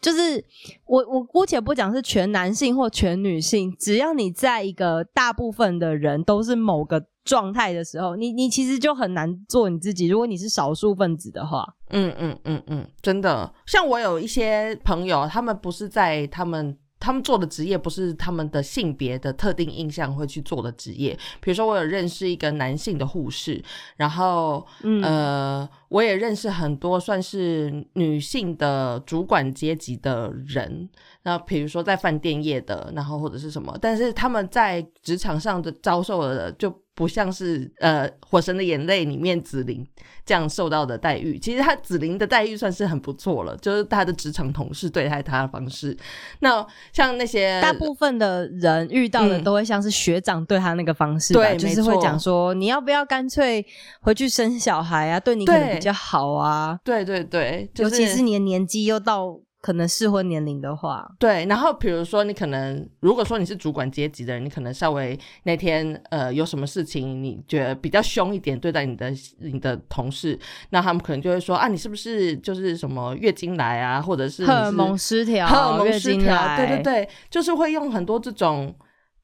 [0.01, 0.43] 就是
[0.85, 10.07] 我我姑且不讲是全男性或全女性，只要你在一个大部分的人都是某个状态的时候，你你其实就很难做你自己。
[10.07, 16.77] 如果你是少数分子的话，嗯嗯嗯嗯，真的，像我有一些朋友，他们不是在他们。
[17.03, 23.61] 他们做的职业不是他们的性别的特定印象会去做的职业，比如说我有认识一个男性的护士，
[23.97, 25.03] 然后嗯。
[25.03, 30.89] 呃，我也认识很多算是女性的主管阶级的人，
[31.23, 39.85] 那比如说在饭店业的，然后或者是什么，但是他们在职场上的遭受的就不像是呃《火神的眼泪》里面紫菱
[40.25, 41.39] 这样受到的待遇。
[41.39, 45.97] 其实他紫菱的待遇算是很不错了，就是他的职场同事对待他的方式。
[46.39, 53.65] 那像那些大部分的人遇到的嗯都会像是学长对他那个方式吧，对就是会讲说你要不要干脆
[54.01, 70.37] 回去生小孩啊，对你可能比较好啊，对对对，就尤其是你的年纪又到可能适婚年龄的话，对，然后比如说你可能，如果说你是主管阶级的人，你可能稍微那天呃有什么事情，你觉得比较凶一点对待你的你的同事，
[70.71, 78.75] 那他们可能就会说啊，你是不是就是什么月经来啊，或者是荷尔蒙失调，荷尔蒙失调，对对对，就是会用很多这种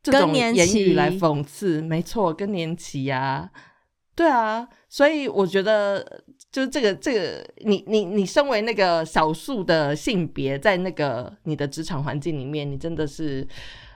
[0.02, 3.52] 这更种言语来讽刺，没错，更年期呀、
[4.15, 13.48] 对啊，所以我觉得就是这个这个，你你你身为那个少数的性别，在那个你的职场环境里面，你真的是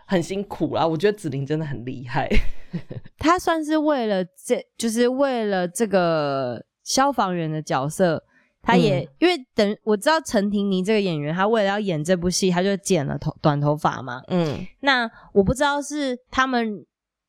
[0.05, 0.85] 很辛苦啦。
[0.85, 2.29] 我觉得子琳真的很厉害，
[3.17, 8.23] 他算是为了这，就是为了这个消防员的角色，
[8.61, 14.21] 他也、嗯因为等我知道陈婷妮这个演员，她为了要演这部戏，她就剪了头短头发嘛。
[14.27, 16.85] 嗯那我不知道是他们，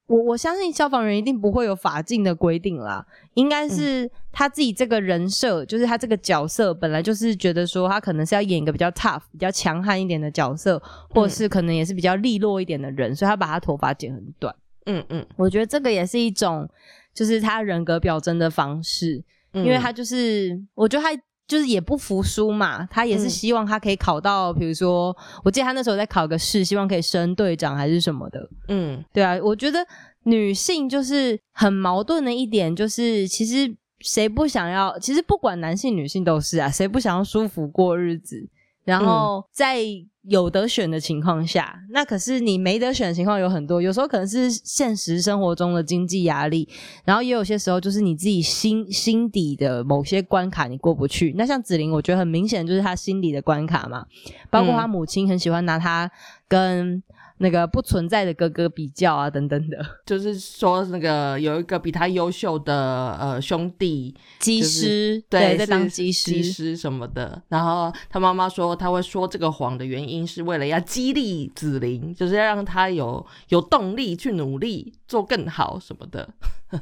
[0.06, 14.54] 我我相信消防员一定不会有法禁的规定啦，应该是他自己这个人设，就是他这个角色本来就是觉得说他可能是要演一个比较 tough、比较强悍一点的角色，或是可能也是比较利落一点的人，所以他把他头发剪很短。
[14.86, 16.68] 嗯嗯，我觉得这个也是一种，
[17.14, 29.78] 就是他人格表征的方式，因因为他就是，我觉得他就是也不服输嘛，他也是嗯希望他可以考到，比如说，我记得他那时候在考个试，希望可以升队长还是什么的，嗯对啊，我觉得
[30.24, 38.48] 女性就是很矛盾的一点，就是其实谁不想要，其实不管男性女性都是啊，谁不想要舒服过日子？
[38.84, 39.80] 然后在
[40.26, 46.66] 有得选的情况下，那可是你没得选的情况有很多，有时候可能是现实生活中的经济压力，
[47.04, 51.34] 然后也有些时候就是你自己心心底的某些关卡你过不去。
[51.36, 54.06] 那像子玲，我觉得很明显就是她心底的关卡嘛，
[54.48, 56.10] 包括她母亲很喜欢拿她
[56.48, 57.02] 跟
[57.38, 59.84] 那个不存在的哥哥比较啊，等等的。
[60.06, 67.42] 就是说那个有一个比他优秀的呃兄弟，机就是师对，在当机师，什么的。
[67.48, 76.28] 然后他妈妈说他会说这个谎的原因是为了要激励子琳，就是要让他有有动力去努力做更好什么的。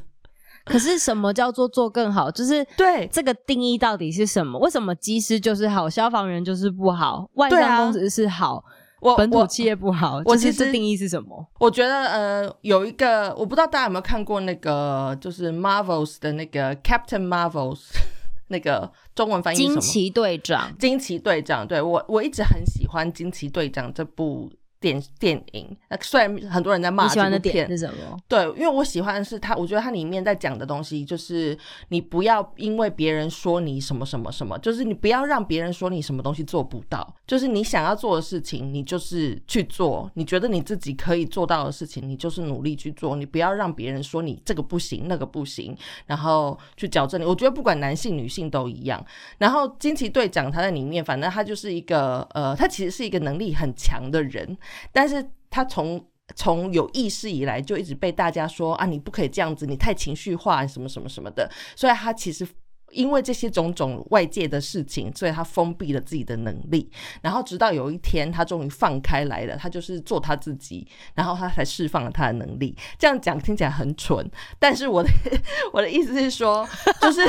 [0.65, 2.31] 可是什么叫做做更好？
[2.31, 4.57] 就是对这个定义到底是什么？
[4.61, 8.65] 为什么机师就是好，消防员就是不好，外对啊商公司是好，
[9.03, 10.23] 我我本土企业不好？
[10.25, 11.45] 我就是其实这定义是什么？
[11.59, 17.81] 我觉得呃有一个我不知道大家有没有看过那个就是 Marvels 的那个 Captain Marvels
[18.49, 19.57] 那个中文翻译？
[19.57, 24.51] 惊奇队长，惊奇队长，对我我一直很喜欢惊奇队长这部
[24.83, 25.75] 电电影。
[25.89, 28.19] 那虽然很多人在骂你喜欢的点是什么？
[28.29, 31.57] 对，因为我喜欢的是它，我觉得它里面在讲的东西就是
[31.89, 47.25] 你不要因为别人说你什么什么什么，就是你不要让别人说你什么东西做不到，就是你想要做的事情，你就是去做，你觉得你自己可以做到的事情，你就是努力去做，你不要让别人说你这个不行那个不行，然后去矫正你。
[47.25, 49.05] 我觉得不管男性女性都一样。
[49.39, 54.57] 然后惊奇队长他在里面，反正他就是一个呃，他其实是一个能力很强的人，
[54.93, 56.05] 但是他从
[56.35, 61.51] 从有意识以来就一直被大家说啊，你不可以这样子，你太情绪化，什么什么什么的。
[61.77, 62.47] 所以他其实
[62.91, 66.91] 因为这些种种外界的事情，所以他封闭了自己的能力。
[67.23, 72.77] 然后直到有一天，他终于放开来了，他就是做他自己，然后他才释放了他的能力。
[72.99, 75.11] 这样讲听起来很蠢，但是我的
[75.73, 76.67] 我的意思是说，
[77.01, 77.21] 就是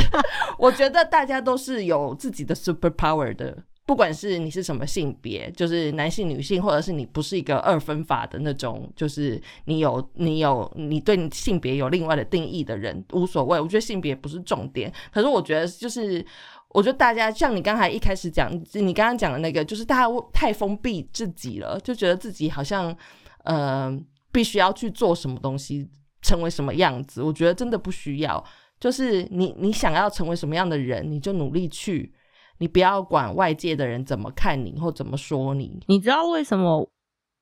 [0.58, 3.64] 我觉得大家都是有自己的 super power 的。
[3.86, 13.60] 不管是你是什么性别，就是男性、女性，或者是你不是一个二分法的那种，就是你有你有你对你性别有另外的定义的人，无所谓。
[13.60, 16.26] 我觉得性别不是重点，可是我觉得就是，
[16.70, 22.96] 我觉得大家像你刚才一开始讲，你刚刚讲的那个，就是大家太封闭自己了，就觉得自己好像
[23.44, 23.94] 呃
[24.32, 25.90] 必须要去做什么东西，
[26.22, 27.22] 成为什么样子。
[27.22, 28.42] 我觉得真的不需要，
[28.80, 32.14] 就是你你想要成为什么样的人，你就努力去。
[32.60, 35.80] 你不要管外界的人怎么看你或怎么说你。
[35.88, 36.90] 你知道为什么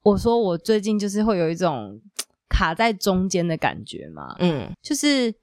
[0.03, 1.99] 我说我最近就是会有一种
[2.49, 4.35] 卡在中间的感觉吗？
[4.39, 5.33] 嗯就是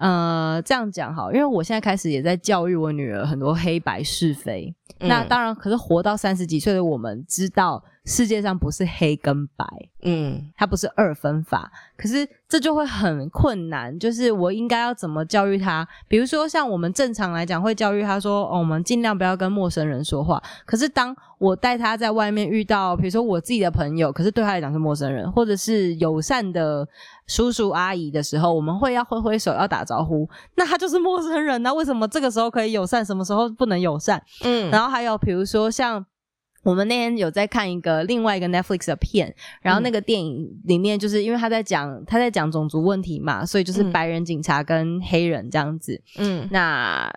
[0.00, 4.74] 呃，这样讲好，因为我现在开始也在教育我女儿很多黑白是非。
[5.00, 9.66] 那嗯当然，可是活到三十几岁的我们知道世界上不是黑跟白，
[10.02, 13.98] 嗯它不是二分法，可是这就会很困难。
[13.98, 15.86] 就是我应该要怎么教育她？
[16.06, 20.40] 比如说，像我们正常来讲会教育她说，哦，我们尽量不要跟陌生人说话。
[20.64, 26.86] 可是当我带她在外面遇到，比如说我自己的朋友，可是对她来讲是陌生人，或者是友善的
[27.26, 34.22] 叔叔阿姨的时候，我们会要挥挥手要打招呼，那他就是陌生人那、为什么这个时候可以友善，什么时候不能友善？
[34.42, 36.04] 嗯然后还有比如说像
[36.62, 47.10] 我们那天有在看一个另外一个 Netflix 的片，然后那个电影里面就是因为他在讲他在讲种族问题嘛，所以就是嗯白人警察跟黑人这样子，嗯那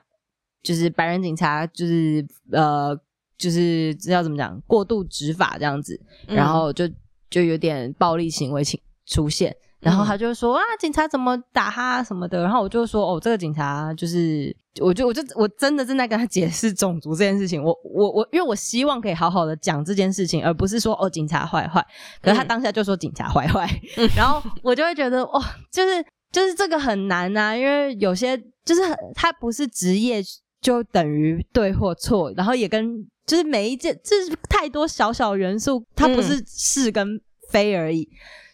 [0.63, 2.97] 就是白人警察就是呃
[3.38, 6.89] 就是要怎么讲过度执法这样子，嗯然后就
[7.29, 9.55] 就有点暴力行为情出现。
[9.80, 21.86] 然后他就说啊，警察怎么打他什么的，然后我就说哦，这个警察就是，我就我就我真的正在跟他解释种族这件事情，我我我，因为我希望可以好好的讲这件事情，而不是说哦警察坏坏，
[22.21, 22.47] 可是他嗯。
[22.47, 23.69] 当下就说警察坏坏，
[24.15, 30.23] 然后我就会觉得哦、就是就是这个很难呐、因为有些就是很他不是职业
[30.59, 37.07] 就等于对或错，然后也跟就是每一件就是太多小小元素，它不是是跟
[37.51, 38.07] 非而已。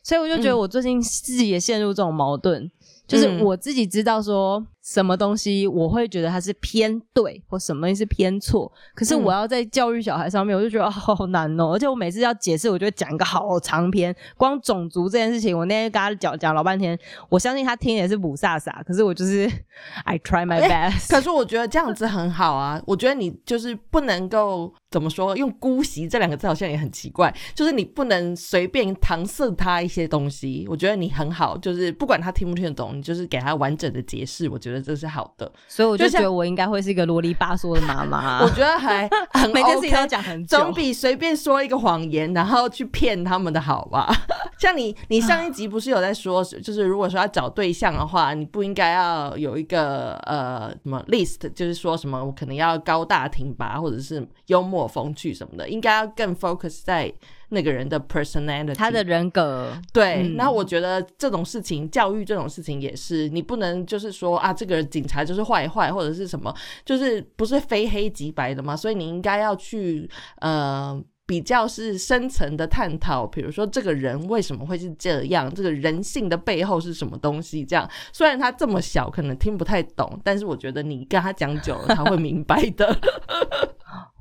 [0.04, 0.60] 所以我就觉得嗯。
[0.60, 2.70] 我最近自己也陷入这种矛盾，
[3.08, 3.40] 就是嗯。
[3.44, 16.98] 我自己知道说什么东西我会觉得它是偏对，或什么东西是偏错，可是嗯我要在教育小孩上面，我就觉得、啊好难哦，而且我每次要解释，我就会讲一个好长篇，光种族这件事情，我那天跟他讲讲老半天，
[17.30, 19.50] 我相信他听也是不飒飒，可是我就是
[20.04, 30.66] I try my 哎 best，、 可是我觉得这样子很好啊，我觉得你就是不能够怎么说，用姑息这两个字好像也很奇怪，就是你不能随便搪塞他一些东西。
[30.70, 35.52] 我觉得你很好，就是不管他听不听得懂，你就是给他完整的解释，我觉得这是好的。
[35.68, 44.14] 所以我就觉得我应该会是一个啰里吧嗦的妈妈， 我觉得还 很每件事情都讲很久，总比随便说一个谎言，然后去骗他们的好吧？
[44.58, 57.12] 像你，你上一集不是有在说，就是如果说要找对象的话，你不应该要有一个呃什么 list，就是说什么我可能要高大挺拔，或者是幽默风趣什么的，应该要更 focus 在
[57.54, 70.10] 那个人的 personality，他的人格，对，嗯然后我觉得这种事情，教育这种事情也是，你不能就是说啊，这个警察就是坏坏，或者是什么，就是不是非黑即白的嘛，所以你应该要去
[70.42, 71.02] 呃。
[71.26, 77.64] 比较是深层的探讨，比如说这个人为什么会是这样，这个人性的背后是什么东西？
[77.64, 82.94] 这样虽然他这么小，可能听不太懂，但是我觉得你跟他讲久了，他会明白的。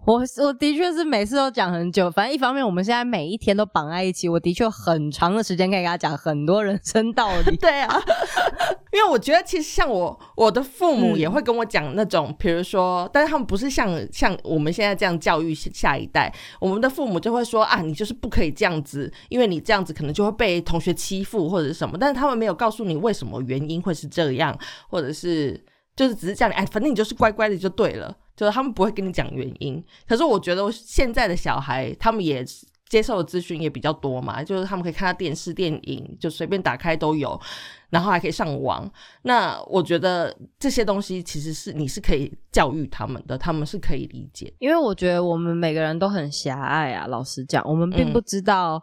[0.04, 7.56] 我我的确是每次都讲很久，反正一方面我们现在每一天都绑在一起，我的确很长的时间可以跟他讲很多人生道理。
[7.62, 8.02] 对啊，
[8.92, 24.58] 因为我觉得其实像我，我的父母嗯也会跟我讲那种，比如说，但是他们不是像像我们现在这样教育下一代，我们的父母就会说啊，你就是不可以这样子，因为你这样子可能就会被同学欺负或者是什么，但是他们没有告诉你为什么原因会是这样，
[24.90, 29.82] 或者是就是只是叫你哎，反正你就是乖乖的就对了，就是他们不会跟你讲原因。
[30.08, 32.44] 可是我觉得现在的小孩，他们也
[32.88, 37.40] 接受的资讯也比较多嘛，就是他们可以看到电视、电影，就随便打开都有，
[37.88, 38.90] 然后还可以上网。
[39.22, 44.52] 那我觉得这些东西其实是你是可以教育他们的，他们是可以理解。
[44.58, 48.82] 因为我觉得我们每个人都很狭隘啊，老实讲，我们并不知道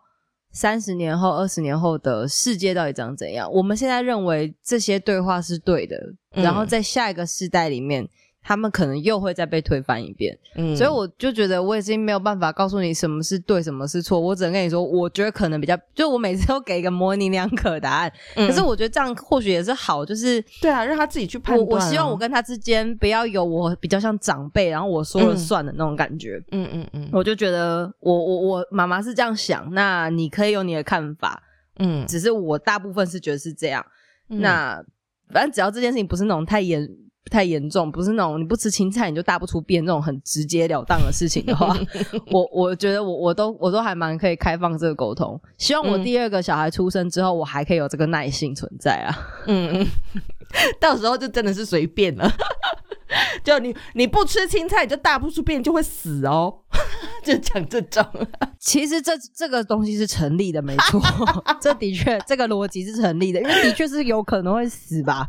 [0.51, 3.47] 三十年后、二十年后的世界到底长怎样。
[3.51, 5.95] 我们现在认为这些对话是对的，
[6.31, 8.09] 嗯然后在下一个世代里面。
[8.41, 14.19] 他们可能又会再被推翻一遍，嗯，所以我就觉得我已经没有办法告诉你什么是对，什么是错。
[14.19, 18.11] 我只能跟你说，我觉得可能比较，就我每次都给一个模棱两可答案。
[18.35, 26.41] 嗯可是我觉得这样或许也是好，就是对啊，让他自己去判断、我我希望我，跟他之间不要有我比较像长辈，然后我说了算的那种感觉。
[26.51, 31.43] 嗯嗯嗯我就觉得我我我妈妈是这样想，那你可以有你的看法，
[31.77, 33.85] 嗯，只是我大部分是觉得是这样。
[34.29, 34.83] 嗯那
[35.31, 36.87] 反正只要这件事情不是那种太严
[37.29, 41.75] 太严重，不是那种你不吃青菜你就大不出便这种很直截了当的事情的话，
[42.31, 45.39] 我我觉得我我都我都还蛮可以开放这个沟通。
[45.57, 49.17] 希望我嗯第二个小孩出生之后，我还可以有这个耐性存在啊。
[49.47, 49.87] 嗯嗯，
[50.79, 52.29] 到时候就真的是随便了。
[53.43, 56.59] 就你你不吃青菜，你就大不出便，就会死哦。
[57.23, 58.05] 就讲这种，
[58.59, 61.01] 其实这这个东西是成立的，没错，
[61.59, 65.25] 这的确这个逻辑是成立的，因为的确是有可能会死吧。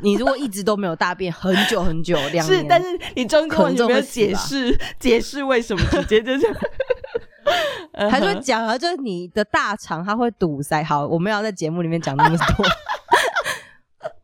[0.00, 6.46] 你如果一直都没有大便很久很久，两年，是，但是你中间完全没有解释解释为什么，直接就是。
[8.10, 10.82] 他就会讲啊，就是你的大肠它会堵塞。
[10.82, 12.66] 好，我们要在节目里面讲那么多。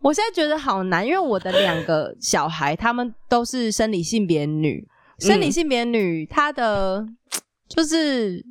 [0.02, 4.84] 我现在觉得好难，因为我的两个小孩他们都是生理性别女，
[5.20, 7.06] 生理性别女她的
[7.68, 8.44] 就是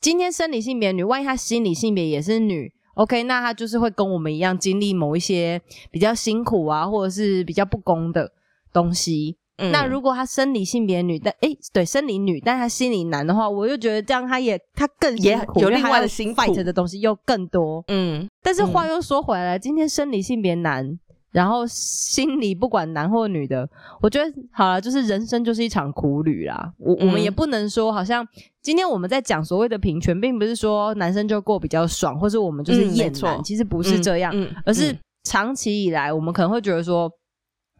[0.00, 8.30] 今天生理性别女，万一她心理性别也是女，OK，那她就是会跟我们一样经历某一些比较辛苦啊，或者是比较不公的
[8.70, 9.37] 东西。
[9.58, 17.84] 嗯那如果他生理性别女，但诶对生理女，但他心理男的话，我又觉得这样他也他更也有另外的辛苦 fight 的东西又更多。
[17.88, 20.98] 嗯但是话又说回来，今天生理性别男，
[21.32, 23.68] 然后心理不管男或女的，
[24.00, 26.72] 我觉得好了，就是人生就是一场苦旅啦。
[26.78, 28.26] 我我们嗯也不能说好像
[28.62, 37.10] 今天我们在讲所谓的平权，并不是说男生就过比较爽，或是我们就是厌男，错其实不是这样，嗯而是长期以来我们可能会觉得说。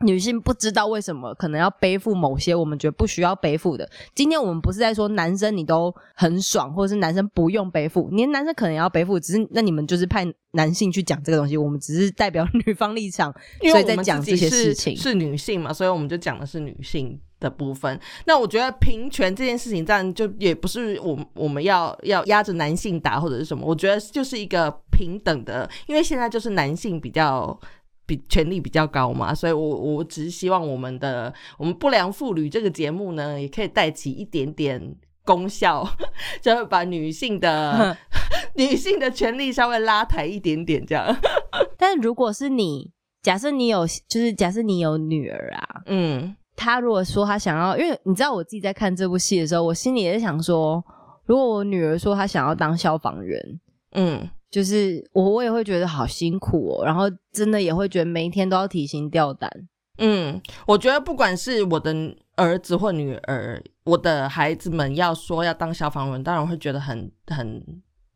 [0.01, 3.89] 女性不知道为什么可能要背负某些我们觉得不需要背负的。
[4.15, 14.97] 今天我们不是在说男生你都很爽，或者是男生不用背负，连男生可能也要背负，只是那你们就是派男性去讲这个东西，我们只是代表女方立场，所以在们讲这些事情。
[14.97, 17.99] 是女性嘛，所以我们就讲的是女性的部分。
[18.25, 27.59] 那我觉得平权这件事情，这样就也不是我我们要要压着男性打或者是什么，我觉得就是一个平等的，因为现在就是男性比较。
[28.09, 35.87] 比权力比较高嘛，所以我我只是希望我们的我们不良妇女这个节目呢，也可以带起一点点功效，
[36.41, 37.95] 就会把女性的
[38.57, 41.15] 女性的权利稍微拉抬一点点，这样。
[41.77, 42.91] 但如果是你，
[43.23, 46.35] 假设你有，就是假设你有女儿啊，嗯。
[46.61, 50.85] 她如果说她想要，因为你知道我自己在看这部戏的时候，我心里也是想说，
[51.25, 53.41] 如果我女儿说她想要当消防员，
[53.93, 59.51] 嗯就是我我也会觉得好辛苦哦，然后真的也会觉得每一天都要提心吊胆。
[59.99, 61.93] 嗯，我觉得不管是我的
[62.37, 67.61] 儿子或女儿，我的孩子们要说要当消防员，当然会觉得很很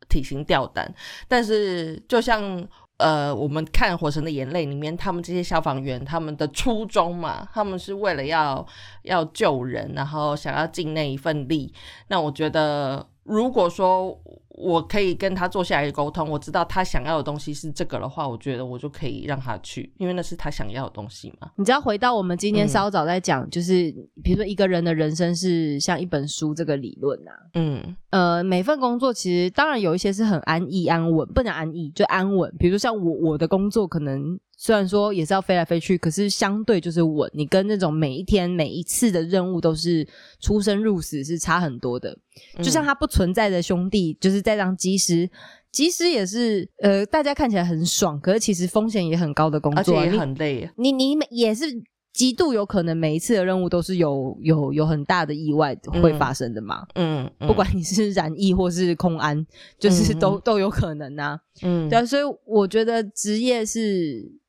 [0.08, 0.94] 提心吊胆。
[1.26, 2.66] 但是就像
[2.98, 8.64] 呃，我们看《火神的眼泪》里面，他们这些消防员他们的初衷嘛，他们是为了要
[9.02, 11.74] 要救人，然后想要尽那一份力。
[12.06, 14.16] 那我觉得，如果说
[14.62, 21.50] 我可以跟他坐下来沟通，我知道他想要的东西是这个的话，我觉得我就可以让他去，因为那是他想要的东西嘛。
[21.56, 23.92] 你知道，回到我们今天嗯稍早在讲，就是
[24.22, 32.54] 比如说一个人的人生是像一本书这个理论啊，嗯呃，每份工作其实当然有一些是很安逸安稳，不能安逸就安稳。
[32.58, 37.28] 比如说像我我的工作，可能虽然说也是要飞来飞去，可是相对就是稳。
[37.34, 40.06] 你跟那种每一天每一次的任务都是
[40.38, 42.16] 出生入死是差很多的。
[42.58, 45.28] 就像他不存在的兄弟，就是在当机师，
[45.72, 50.70] 机师也是呃，大家看起来很爽，可是其实风险也很高的工作啊、而且也很累。
[50.76, 51.64] 你你每也是
[52.12, 56.86] 极度有可能每一次的任务都是有有有很大的意外会发生的嘛。
[56.94, 59.44] 嗯，嗯不管你是染疫或是空安，
[59.80, 61.36] 就是嗯都、都有可能啊。
[61.62, 64.40] 嗯对啊，所以我觉得职业是，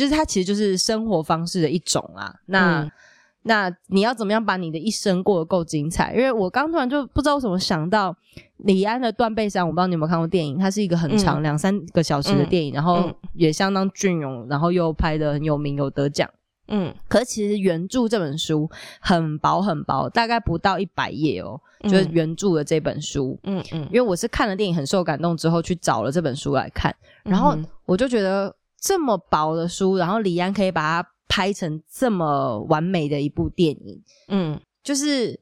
[0.00, 2.34] 就是它其实就是生活方式的一种啊。
[2.46, 2.90] 那、嗯
[3.42, 6.12] 那你要怎么样把你的一生过得够精彩？
[6.14, 8.14] 因为我刚突然就不知道为什么想到
[8.58, 16.28] 李安的《断背山》，我不知道你有没有看过电影，它是一个很长嗯两、三个小时的电影，然后嗯也相当隽永，然后又拍的很有名，有得奖。
[16.68, 18.68] 嗯可是其实原著这本书
[19.00, 23.40] 很薄很薄，大概不到一百页哦，就是嗯原著的这本书。
[23.44, 26.94] 嗯嗯，因为我是看了电影很受感动之后去找了这本书来看，
[27.24, 34.60] 然后我就觉得这么薄的书，然后李安可以把它拍成这么完美的一部电影，嗯。
[34.82, 35.38] 就是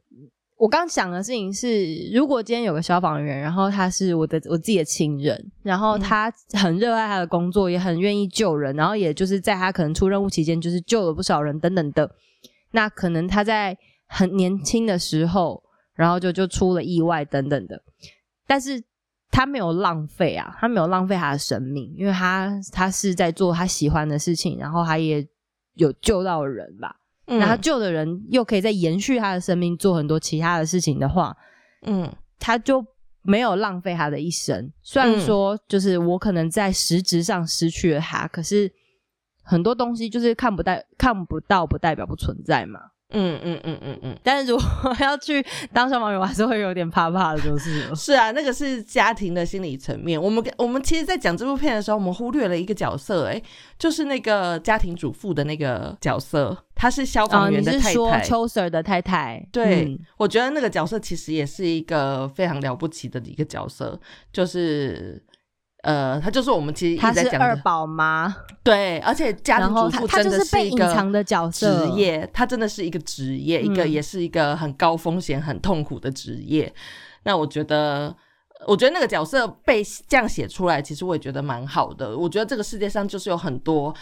[0.56, 12.10] 我刚想的事情是，如果今天有个消防员，然后他是我的我自己的亲人，然后他很热爱他的工作，也很愿意救人，然后也就是在他可能出任务期间，就是救了不少人等等的。
[12.72, 13.78] 那可能他在
[14.08, 15.62] 很年轻的时候，
[15.94, 17.80] 然后就就出了意外等等的，
[18.44, 18.82] 但是
[19.30, 25.26] 他没有浪费啊，他没有浪费他的生命，因为他他是在做他喜欢的事情，然后他也
[25.74, 26.96] 有救到人吧。
[27.26, 31.36] 嗯，那他救的人又可以再延续他的生命，做很多其他的事情的话，
[31.82, 32.84] 嗯他就
[33.22, 34.72] 没有浪费他的一生。
[34.82, 38.72] 虽然说，就是我可能在实质上失去了他，可是
[39.42, 42.80] 很多东西就是看不到、看不到，不代表不存在嘛。
[43.10, 50.20] 嗯嗯嗯嗯嗯，但是如果要去当消防员，我还是会有点怕怕的，就是是啊，那个是家庭的心理层面。
[50.20, 53.42] 我们我们其实，在讲这部片的时候，我们忽略了一个角色、欸，
[53.78, 58.20] 就是那个家庭主妇的那个角色，她是消啊、防员的太是说太。
[58.20, 59.42] 秋 Sir 的太太？
[59.50, 63.98] 对，嗯我觉得那个角色其实也是一个非常了不起的一个角色，
[64.30, 65.22] 就是
[65.82, 76.72] 呃，他就是我们其实一她是二直在讲的，宝妈，对，而且家然庭主妇真的就是被隐一个藏的角色职业，它真的是一个职业，一个嗯也是一个很高风险、很痛苦的职业。
[77.22, 78.14] 那我觉得，
[78.66, 82.16] 我觉得那个角色被这样写出来，其实我也觉得蛮好的。
[82.16, 83.94] 我觉得这个世界上就是有很多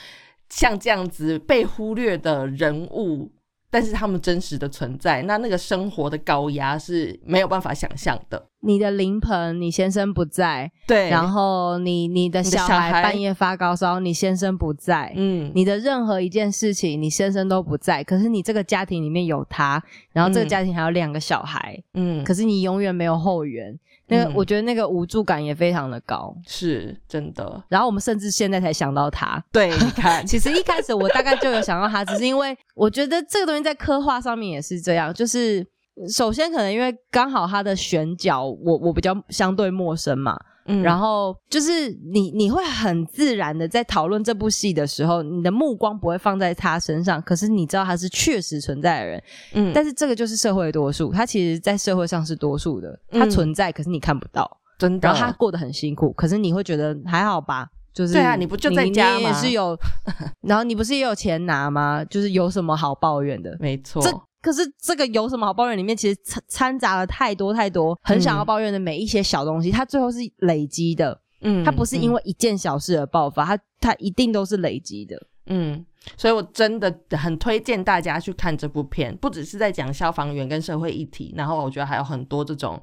[0.48, 3.30] 像这样子被忽略的人物。
[3.76, 8.42] 但是他们真实的存在，那那个生活的高压是没有办法想象的。
[8.60, 19.82] 你的临盆，你先生不在，对，然后你你的小孩孩半夜发高烧，你先生不在，嗯，你的任何一件事情，你先生都不在，可是你这个家庭里面有他，
[20.14, 20.48] 然后这个嗯。
[20.48, 26.34] 家庭还有两个小孩，嗯，可是你永远没有后援，那个、嗯我觉得那个无助感也非常的高。
[26.46, 27.62] 是真的。
[27.68, 35.66] 然后我们甚至现在才想到他，对，你看，其实一开始我大概就有想到他，只是因为我觉得这个东西在刻画上面也是这样，就是
[36.12, 40.82] 首先可能因为刚好他的选角我我比较相对陌生嘛，嗯。
[40.82, 49.22] 然后就是你你会很自然的在讨论这部戏的时候，你的目光不会放在他身上，可是你知道他是确实存在的人，
[49.54, 53.20] 嗯，但是这个就是社会的多数，他其实在社会上是多数的，嗯。
[53.20, 57.68] 他存在，可是你看不到，真的，然后他过得很辛苦，可是你会觉得还好吧。
[57.94, 59.40] 就是对啊你不就在家吗你也吗？
[59.40, 59.78] 是有，
[60.46, 62.04] 然后你不是也有钱拿吗？
[62.04, 63.56] 就是有什么好抱怨的？
[63.58, 64.10] 没错，这
[64.46, 65.76] 可是这个有什么好抱怨？
[65.76, 75.20] 里面其实掺掺杂了太多太多很想要抱怨的每一些小东西，它最后是累积的，嗯它不是因为一件小事而爆发，它它一定都是累积的。
[75.46, 75.84] 嗯，
[76.16, 82.80] 所以我真的很推荐大家去看这部片，不只是在讲消防员跟社会议题，然后我觉得还有很多这种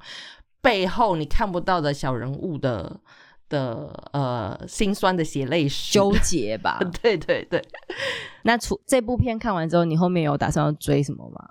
[0.61, 2.99] 背后你看不到的小人物的
[3.49, 5.93] 的呃心酸的血泪史。
[5.93, 6.79] 纠结吧。
[7.01, 7.61] 对对对，
[8.43, 11.49] 那除这部片看完之后，你后面有打算要追什么吗？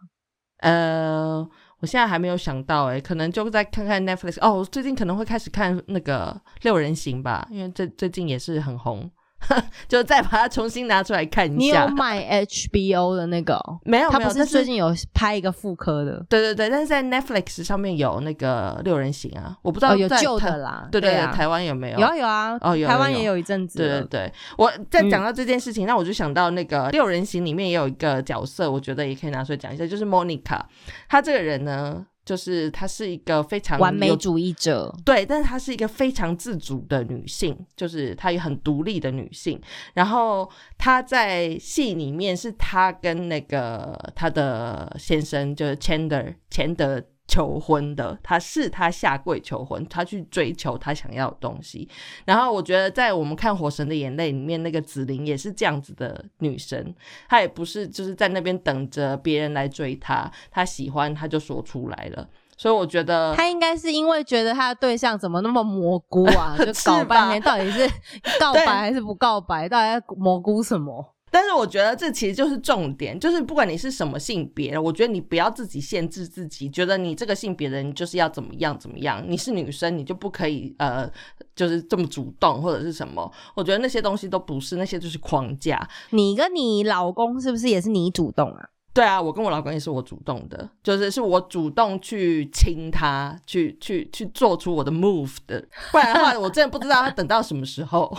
[0.58, 1.46] 呃，
[1.80, 9.10] 我现在还没有想到哎、可能就再看看 Netflix 哦，我最近可能会开始看那个六人行吧，因为最最近也是很红，
[9.88, 11.96] 就再把它重新拿出来看一下你有。
[11.96, 21.98] 买 HBO 的那个哦、没有没有，他不是最近有拍一个复刻的，对对对，但是在 Netflix 上面有那个六人行啊，我不知道哦，有旧的啦，对对，啊，台湾有没有？
[21.98, 30.60] 有啊有啊，哦台湾也有一阵子对了，对对，我在嗯讲到这件事情，那我就想到那个六人行里面也有一个角色，我觉得也可以拿出来讲一下，就是 Monica。
[31.08, 39.60] 她这个人呢，就是她是一个非常完美主义者，对，但是她是一个非常自主的女性，就是她也很独立的女性。
[39.94, 40.48] 然后
[40.78, 51.88] 她在戏里面是她跟那个她的先生就是钱德钱德求婚的，他是他下跪求婚，他去追求他想要的东西。
[52.24, 56.94] 然后我觉得在我们看《火神的眼泪》里面，那个紫菱也是这样子的女生，
[57.28, 62.28] 她也不是就是在那边等着别人来追她，她喜欢她就说出来了。
[62.54, 67.90] 所以我觉得他应该是因为觉得他的对象怎么那么蘑菇啊，就 搞半天，到底是
[68.38, 71.11] 告白还是不告白，到底在蘑菇什么？
[71.34, 81.10] 但是我觉得这其实就是重点，就是不管你是什么性别，我觉得你不要自己限制自己，觉得你这个性别的人就是要怎么样怎么样，你是女生你就不可以呃，
[81.56, 85.88] 就是这么主动或者是什么，我觉得那些东西都不是，那些就是框架。
[86.10, 88.68] 你跟你老公是不是也是你主动啊？
[88.92, 98.14] 对啊，我跟我老公也是我主动的，就是是我主动去亲他，去去去做出我的 move 的，不然的话我真的不知道他等到什么时候。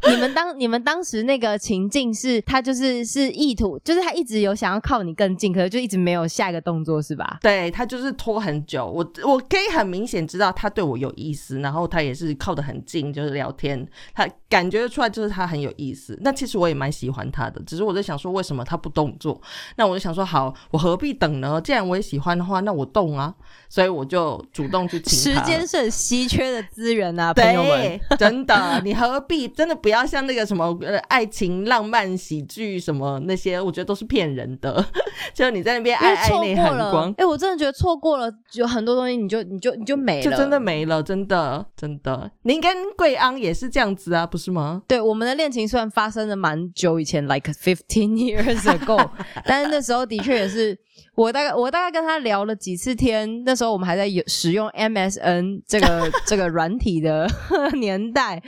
[0.08, 7.38] 你们当你们当时那个情境是，他就是是意图，就是他一直有想要靠你更近，可是就一直没有下一个动作，是吧？
[7.42, 16.16] 对他就是拖很久，我我可以很明显知道他对我有意思，然后他也是靠得很近，就是聊天，他感觉得出来就是他很有意思。
[16.22, 19.40] 那其实我也蛮喜欢他的，只是我在想说为什么他不动作？
[19.76, 21.60] 那我就想说好，我何必等呢？
[21.62, 23.34] 既然我也喜欢的话，那我动啊，
[23.68, 25.42] 所以我就主动去请他。
[25.42, 28.00] 时间是很稀缺的资源啊，朋友们。
[28.18, 34.84] 真的，你何必真的不要像那个什么呃爱情浪漫喜剧什么那些，我觉得都是骗人的。
[35.34, 42.30] 就你在那边爱爱内涵光，，哎、我真的觉得错过了，有很多东西你就你就你就没了，就真的没了，真的真的。
[42.42, 44.82] 您跟贵安也是这样子啊，不是吗？
[44.88, 49.08] 对，我们的恋情虽然发生的蛮久以前，like fifteen years ago，
[49.44, 50.76] 但是那时候的确也是
[51.14, 57.28] 我大概我大概跟他聊了几次天，那时候我们还在有使用 MSN 这个这个软体的
[57.74, 58.42] 年代，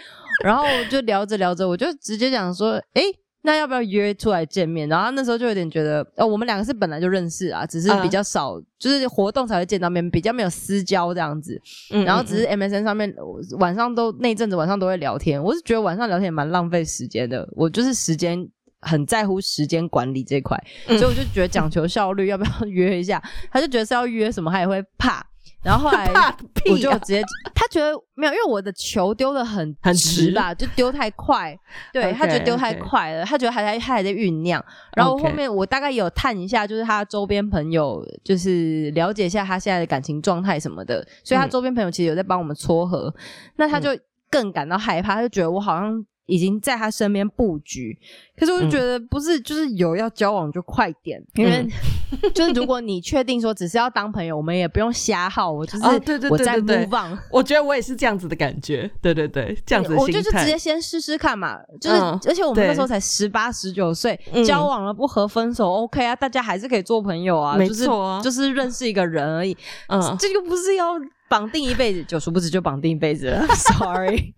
[0.45, 3.03] 然后就聊着聊着，我就直接讲说，诶。
[3.43, 4.87] 那要不要约出来见面？
[4.87, 11.59] 然后他那时候就有点觉得，呃，我们两个是本来就认识啊，只是比较少，就是活动才会见到面，比较没有私交这样子。
[11.91, 18.47] 嗯然后只是 MSN 上面我晚上都那一阵子晚上都会聊天，我是觉得晚上聊天也蛮浪费时间的，我就是时间
[18.83, 23.23] 很在乎时间管理这一块，嗯所以我就觉得讲求效率，要不要 约一下？
[23.51, 25.25] 他就觉得是要约什么，他也会怕。
[25.63, 26.07] 然后后来
[26.71, 27.23] 我就直接，
[27.55, 31.57] 他觉得没有，因为我的球丢的很很直直吧，就丢太快，
[31.93, 34.65] 对他觉得丢太快了，他觉得还在他还在酝酿。
[34.97, 41.51] 然后后面我大概有探一下，就是他周边朋友，就是了解一下他现在的感情状态什么的，所以他嗯。
[41.51, 43.15] 周边朋友其实有在帮我们撮合，
[43.57, 43.91] 那他就
[44.31, 46.05] 更感到害怕，他就觉得我好像。
[46.31, 47.99] 已经在他身边布局。
[48.37, 51.67] 可是我就觉得不是，就是有要交往就快点，因为
[52.35, 55.53] 就是如果你确定说只是要当朋友，我们也不用瞎耗。
[55.53, 57.19] 我就是对对我在对对 move on。
[57.31, 59.99] 我觉得我也是这样子的感觉，对对对，这样子的。
[59.99, 69.55] 我就是直接先试试看嘛，就是、嗯而且我们对那时候才十八十九岁，嗯交往了不合分手 OK 啊，大家还是可以做朋友啊，没就是错啊就是认识一个人而已，
[69.89, 70.95] 嗯，这个不是要
[71.29, 74.33] 绑定一辈子，就殊不知就绑定一辈子了， sorry。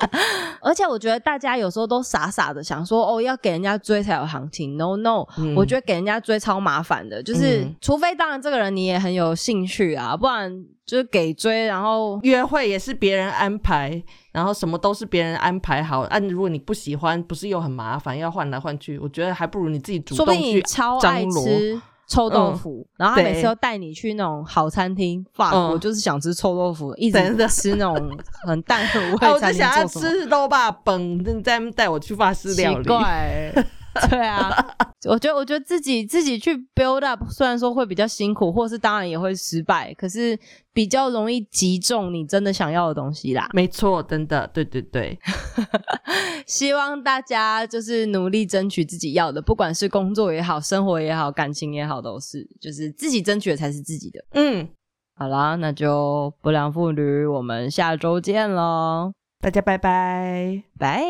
[0.60, 4.76] 而且我觉得大家有时候都傻傻的想说，哦，要给人家追才有行情。
[4.76, 16.00] No No，、嗯我觉得给人家追超麻烦的，就是、嗯除非当然这个人你也很有兴趣啊，不然就是给追，然后约会也是别人安排，然后什么都是别人安排好。
[16.00, 21.44] 啊，如果你不喜欢，不是又很麻烦，要换来换去，我觉得还不如你自己主说不定你动去超爱张罗。
[21.44, 25.80] 吃臭豆腐，然后他每次都带你去那种好餐厅，法国嗯。
[25.80, 27.46] 就是想吃臭豆腐，一直真的。
[27.46, 29.86] 吃那种很淡很 无味，我味餐厅就想要？
[29.86, 32.84] 吃肉霸本，你再带我去法式料奇理。
[32.84, 33.52] 怪、
[34.10, 34.48] 对啊，
[35.08, 40.38] 我觉得我觉得自己自己去 build up，虽然说会比较辛苦，或是当然也会失败，可是
[40.72, 43.48] 比较容易击中你真的想要的东西啦。
[43.52, 45.18] 没错，真的，对对对，
[46.46, 54.24] 希望大家就是努力争取自己要的，不管是工作也好，生活也好，感情也好，都是就是自己争取的才是自己的。
[54.32, 54.68] 嗯，
[55.16, 60.62] 好啦，那就不良妇女，我们下周见喽，大家拜拜。
[60.78, 61.02] 拜！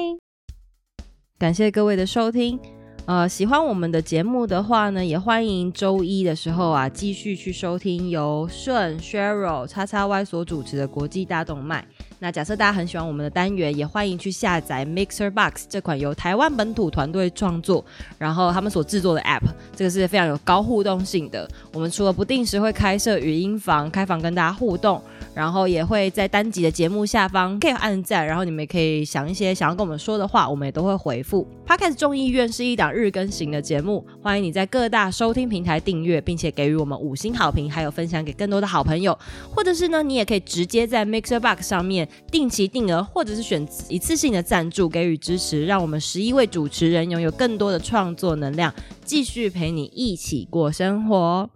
[1.39, 2.59] 感谢各位的收听。
[3.07, 11.87] 呃，喜欢我们的节目的话呢，也欢迎周一的时候啊，继续去收听由顺 Cheryl 叉叉 Y 所主持的国际大动脉。
[12.21, 17.85] 那假设大家很喜欢我们的单元，也欢迎去下载 Mixer Box 这款由台湾本土团队创作，
[18.19, 19.45] 然后他们所制作的 App，
[19.77, 21.49] 这个是非常有高互动性的。
[21.73, 25.01] 我们除了不定时会开设语音房，开房跟大家互动，
[25.33, 31.47] 然后也会在单集的节目下方可以按赞，然后你们也可以想一些想要跟我们说的话，我们也都会回复。
[31.67, 39.17] Podcast 众议院是一档日更型的节目，欢迎你在各大收听平台订阅，并且给予我们五星好评，还有分享给更多的好朋友。
[39.55, 51.51] 或者是呢，你也可以直接在 Mixer Box 上面定期定额，或者是选一次性的赞助给予支持，让我们十一位主持人拥有更多的创作能量，继续陪你一起过生活。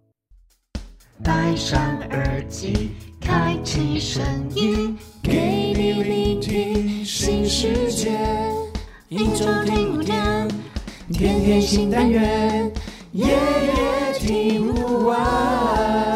[1.23, 1.81] 戴上
[2.11, 2.91] 耳机，
[3.21, 4.23] 开启声
[4.55, 8.11] 音，给你聆听新世界。
[9.09, 10.49] 一周听五天，
[11.13, 12.73] 天天新单元，
[13.13, 16.12] 夜夜听不完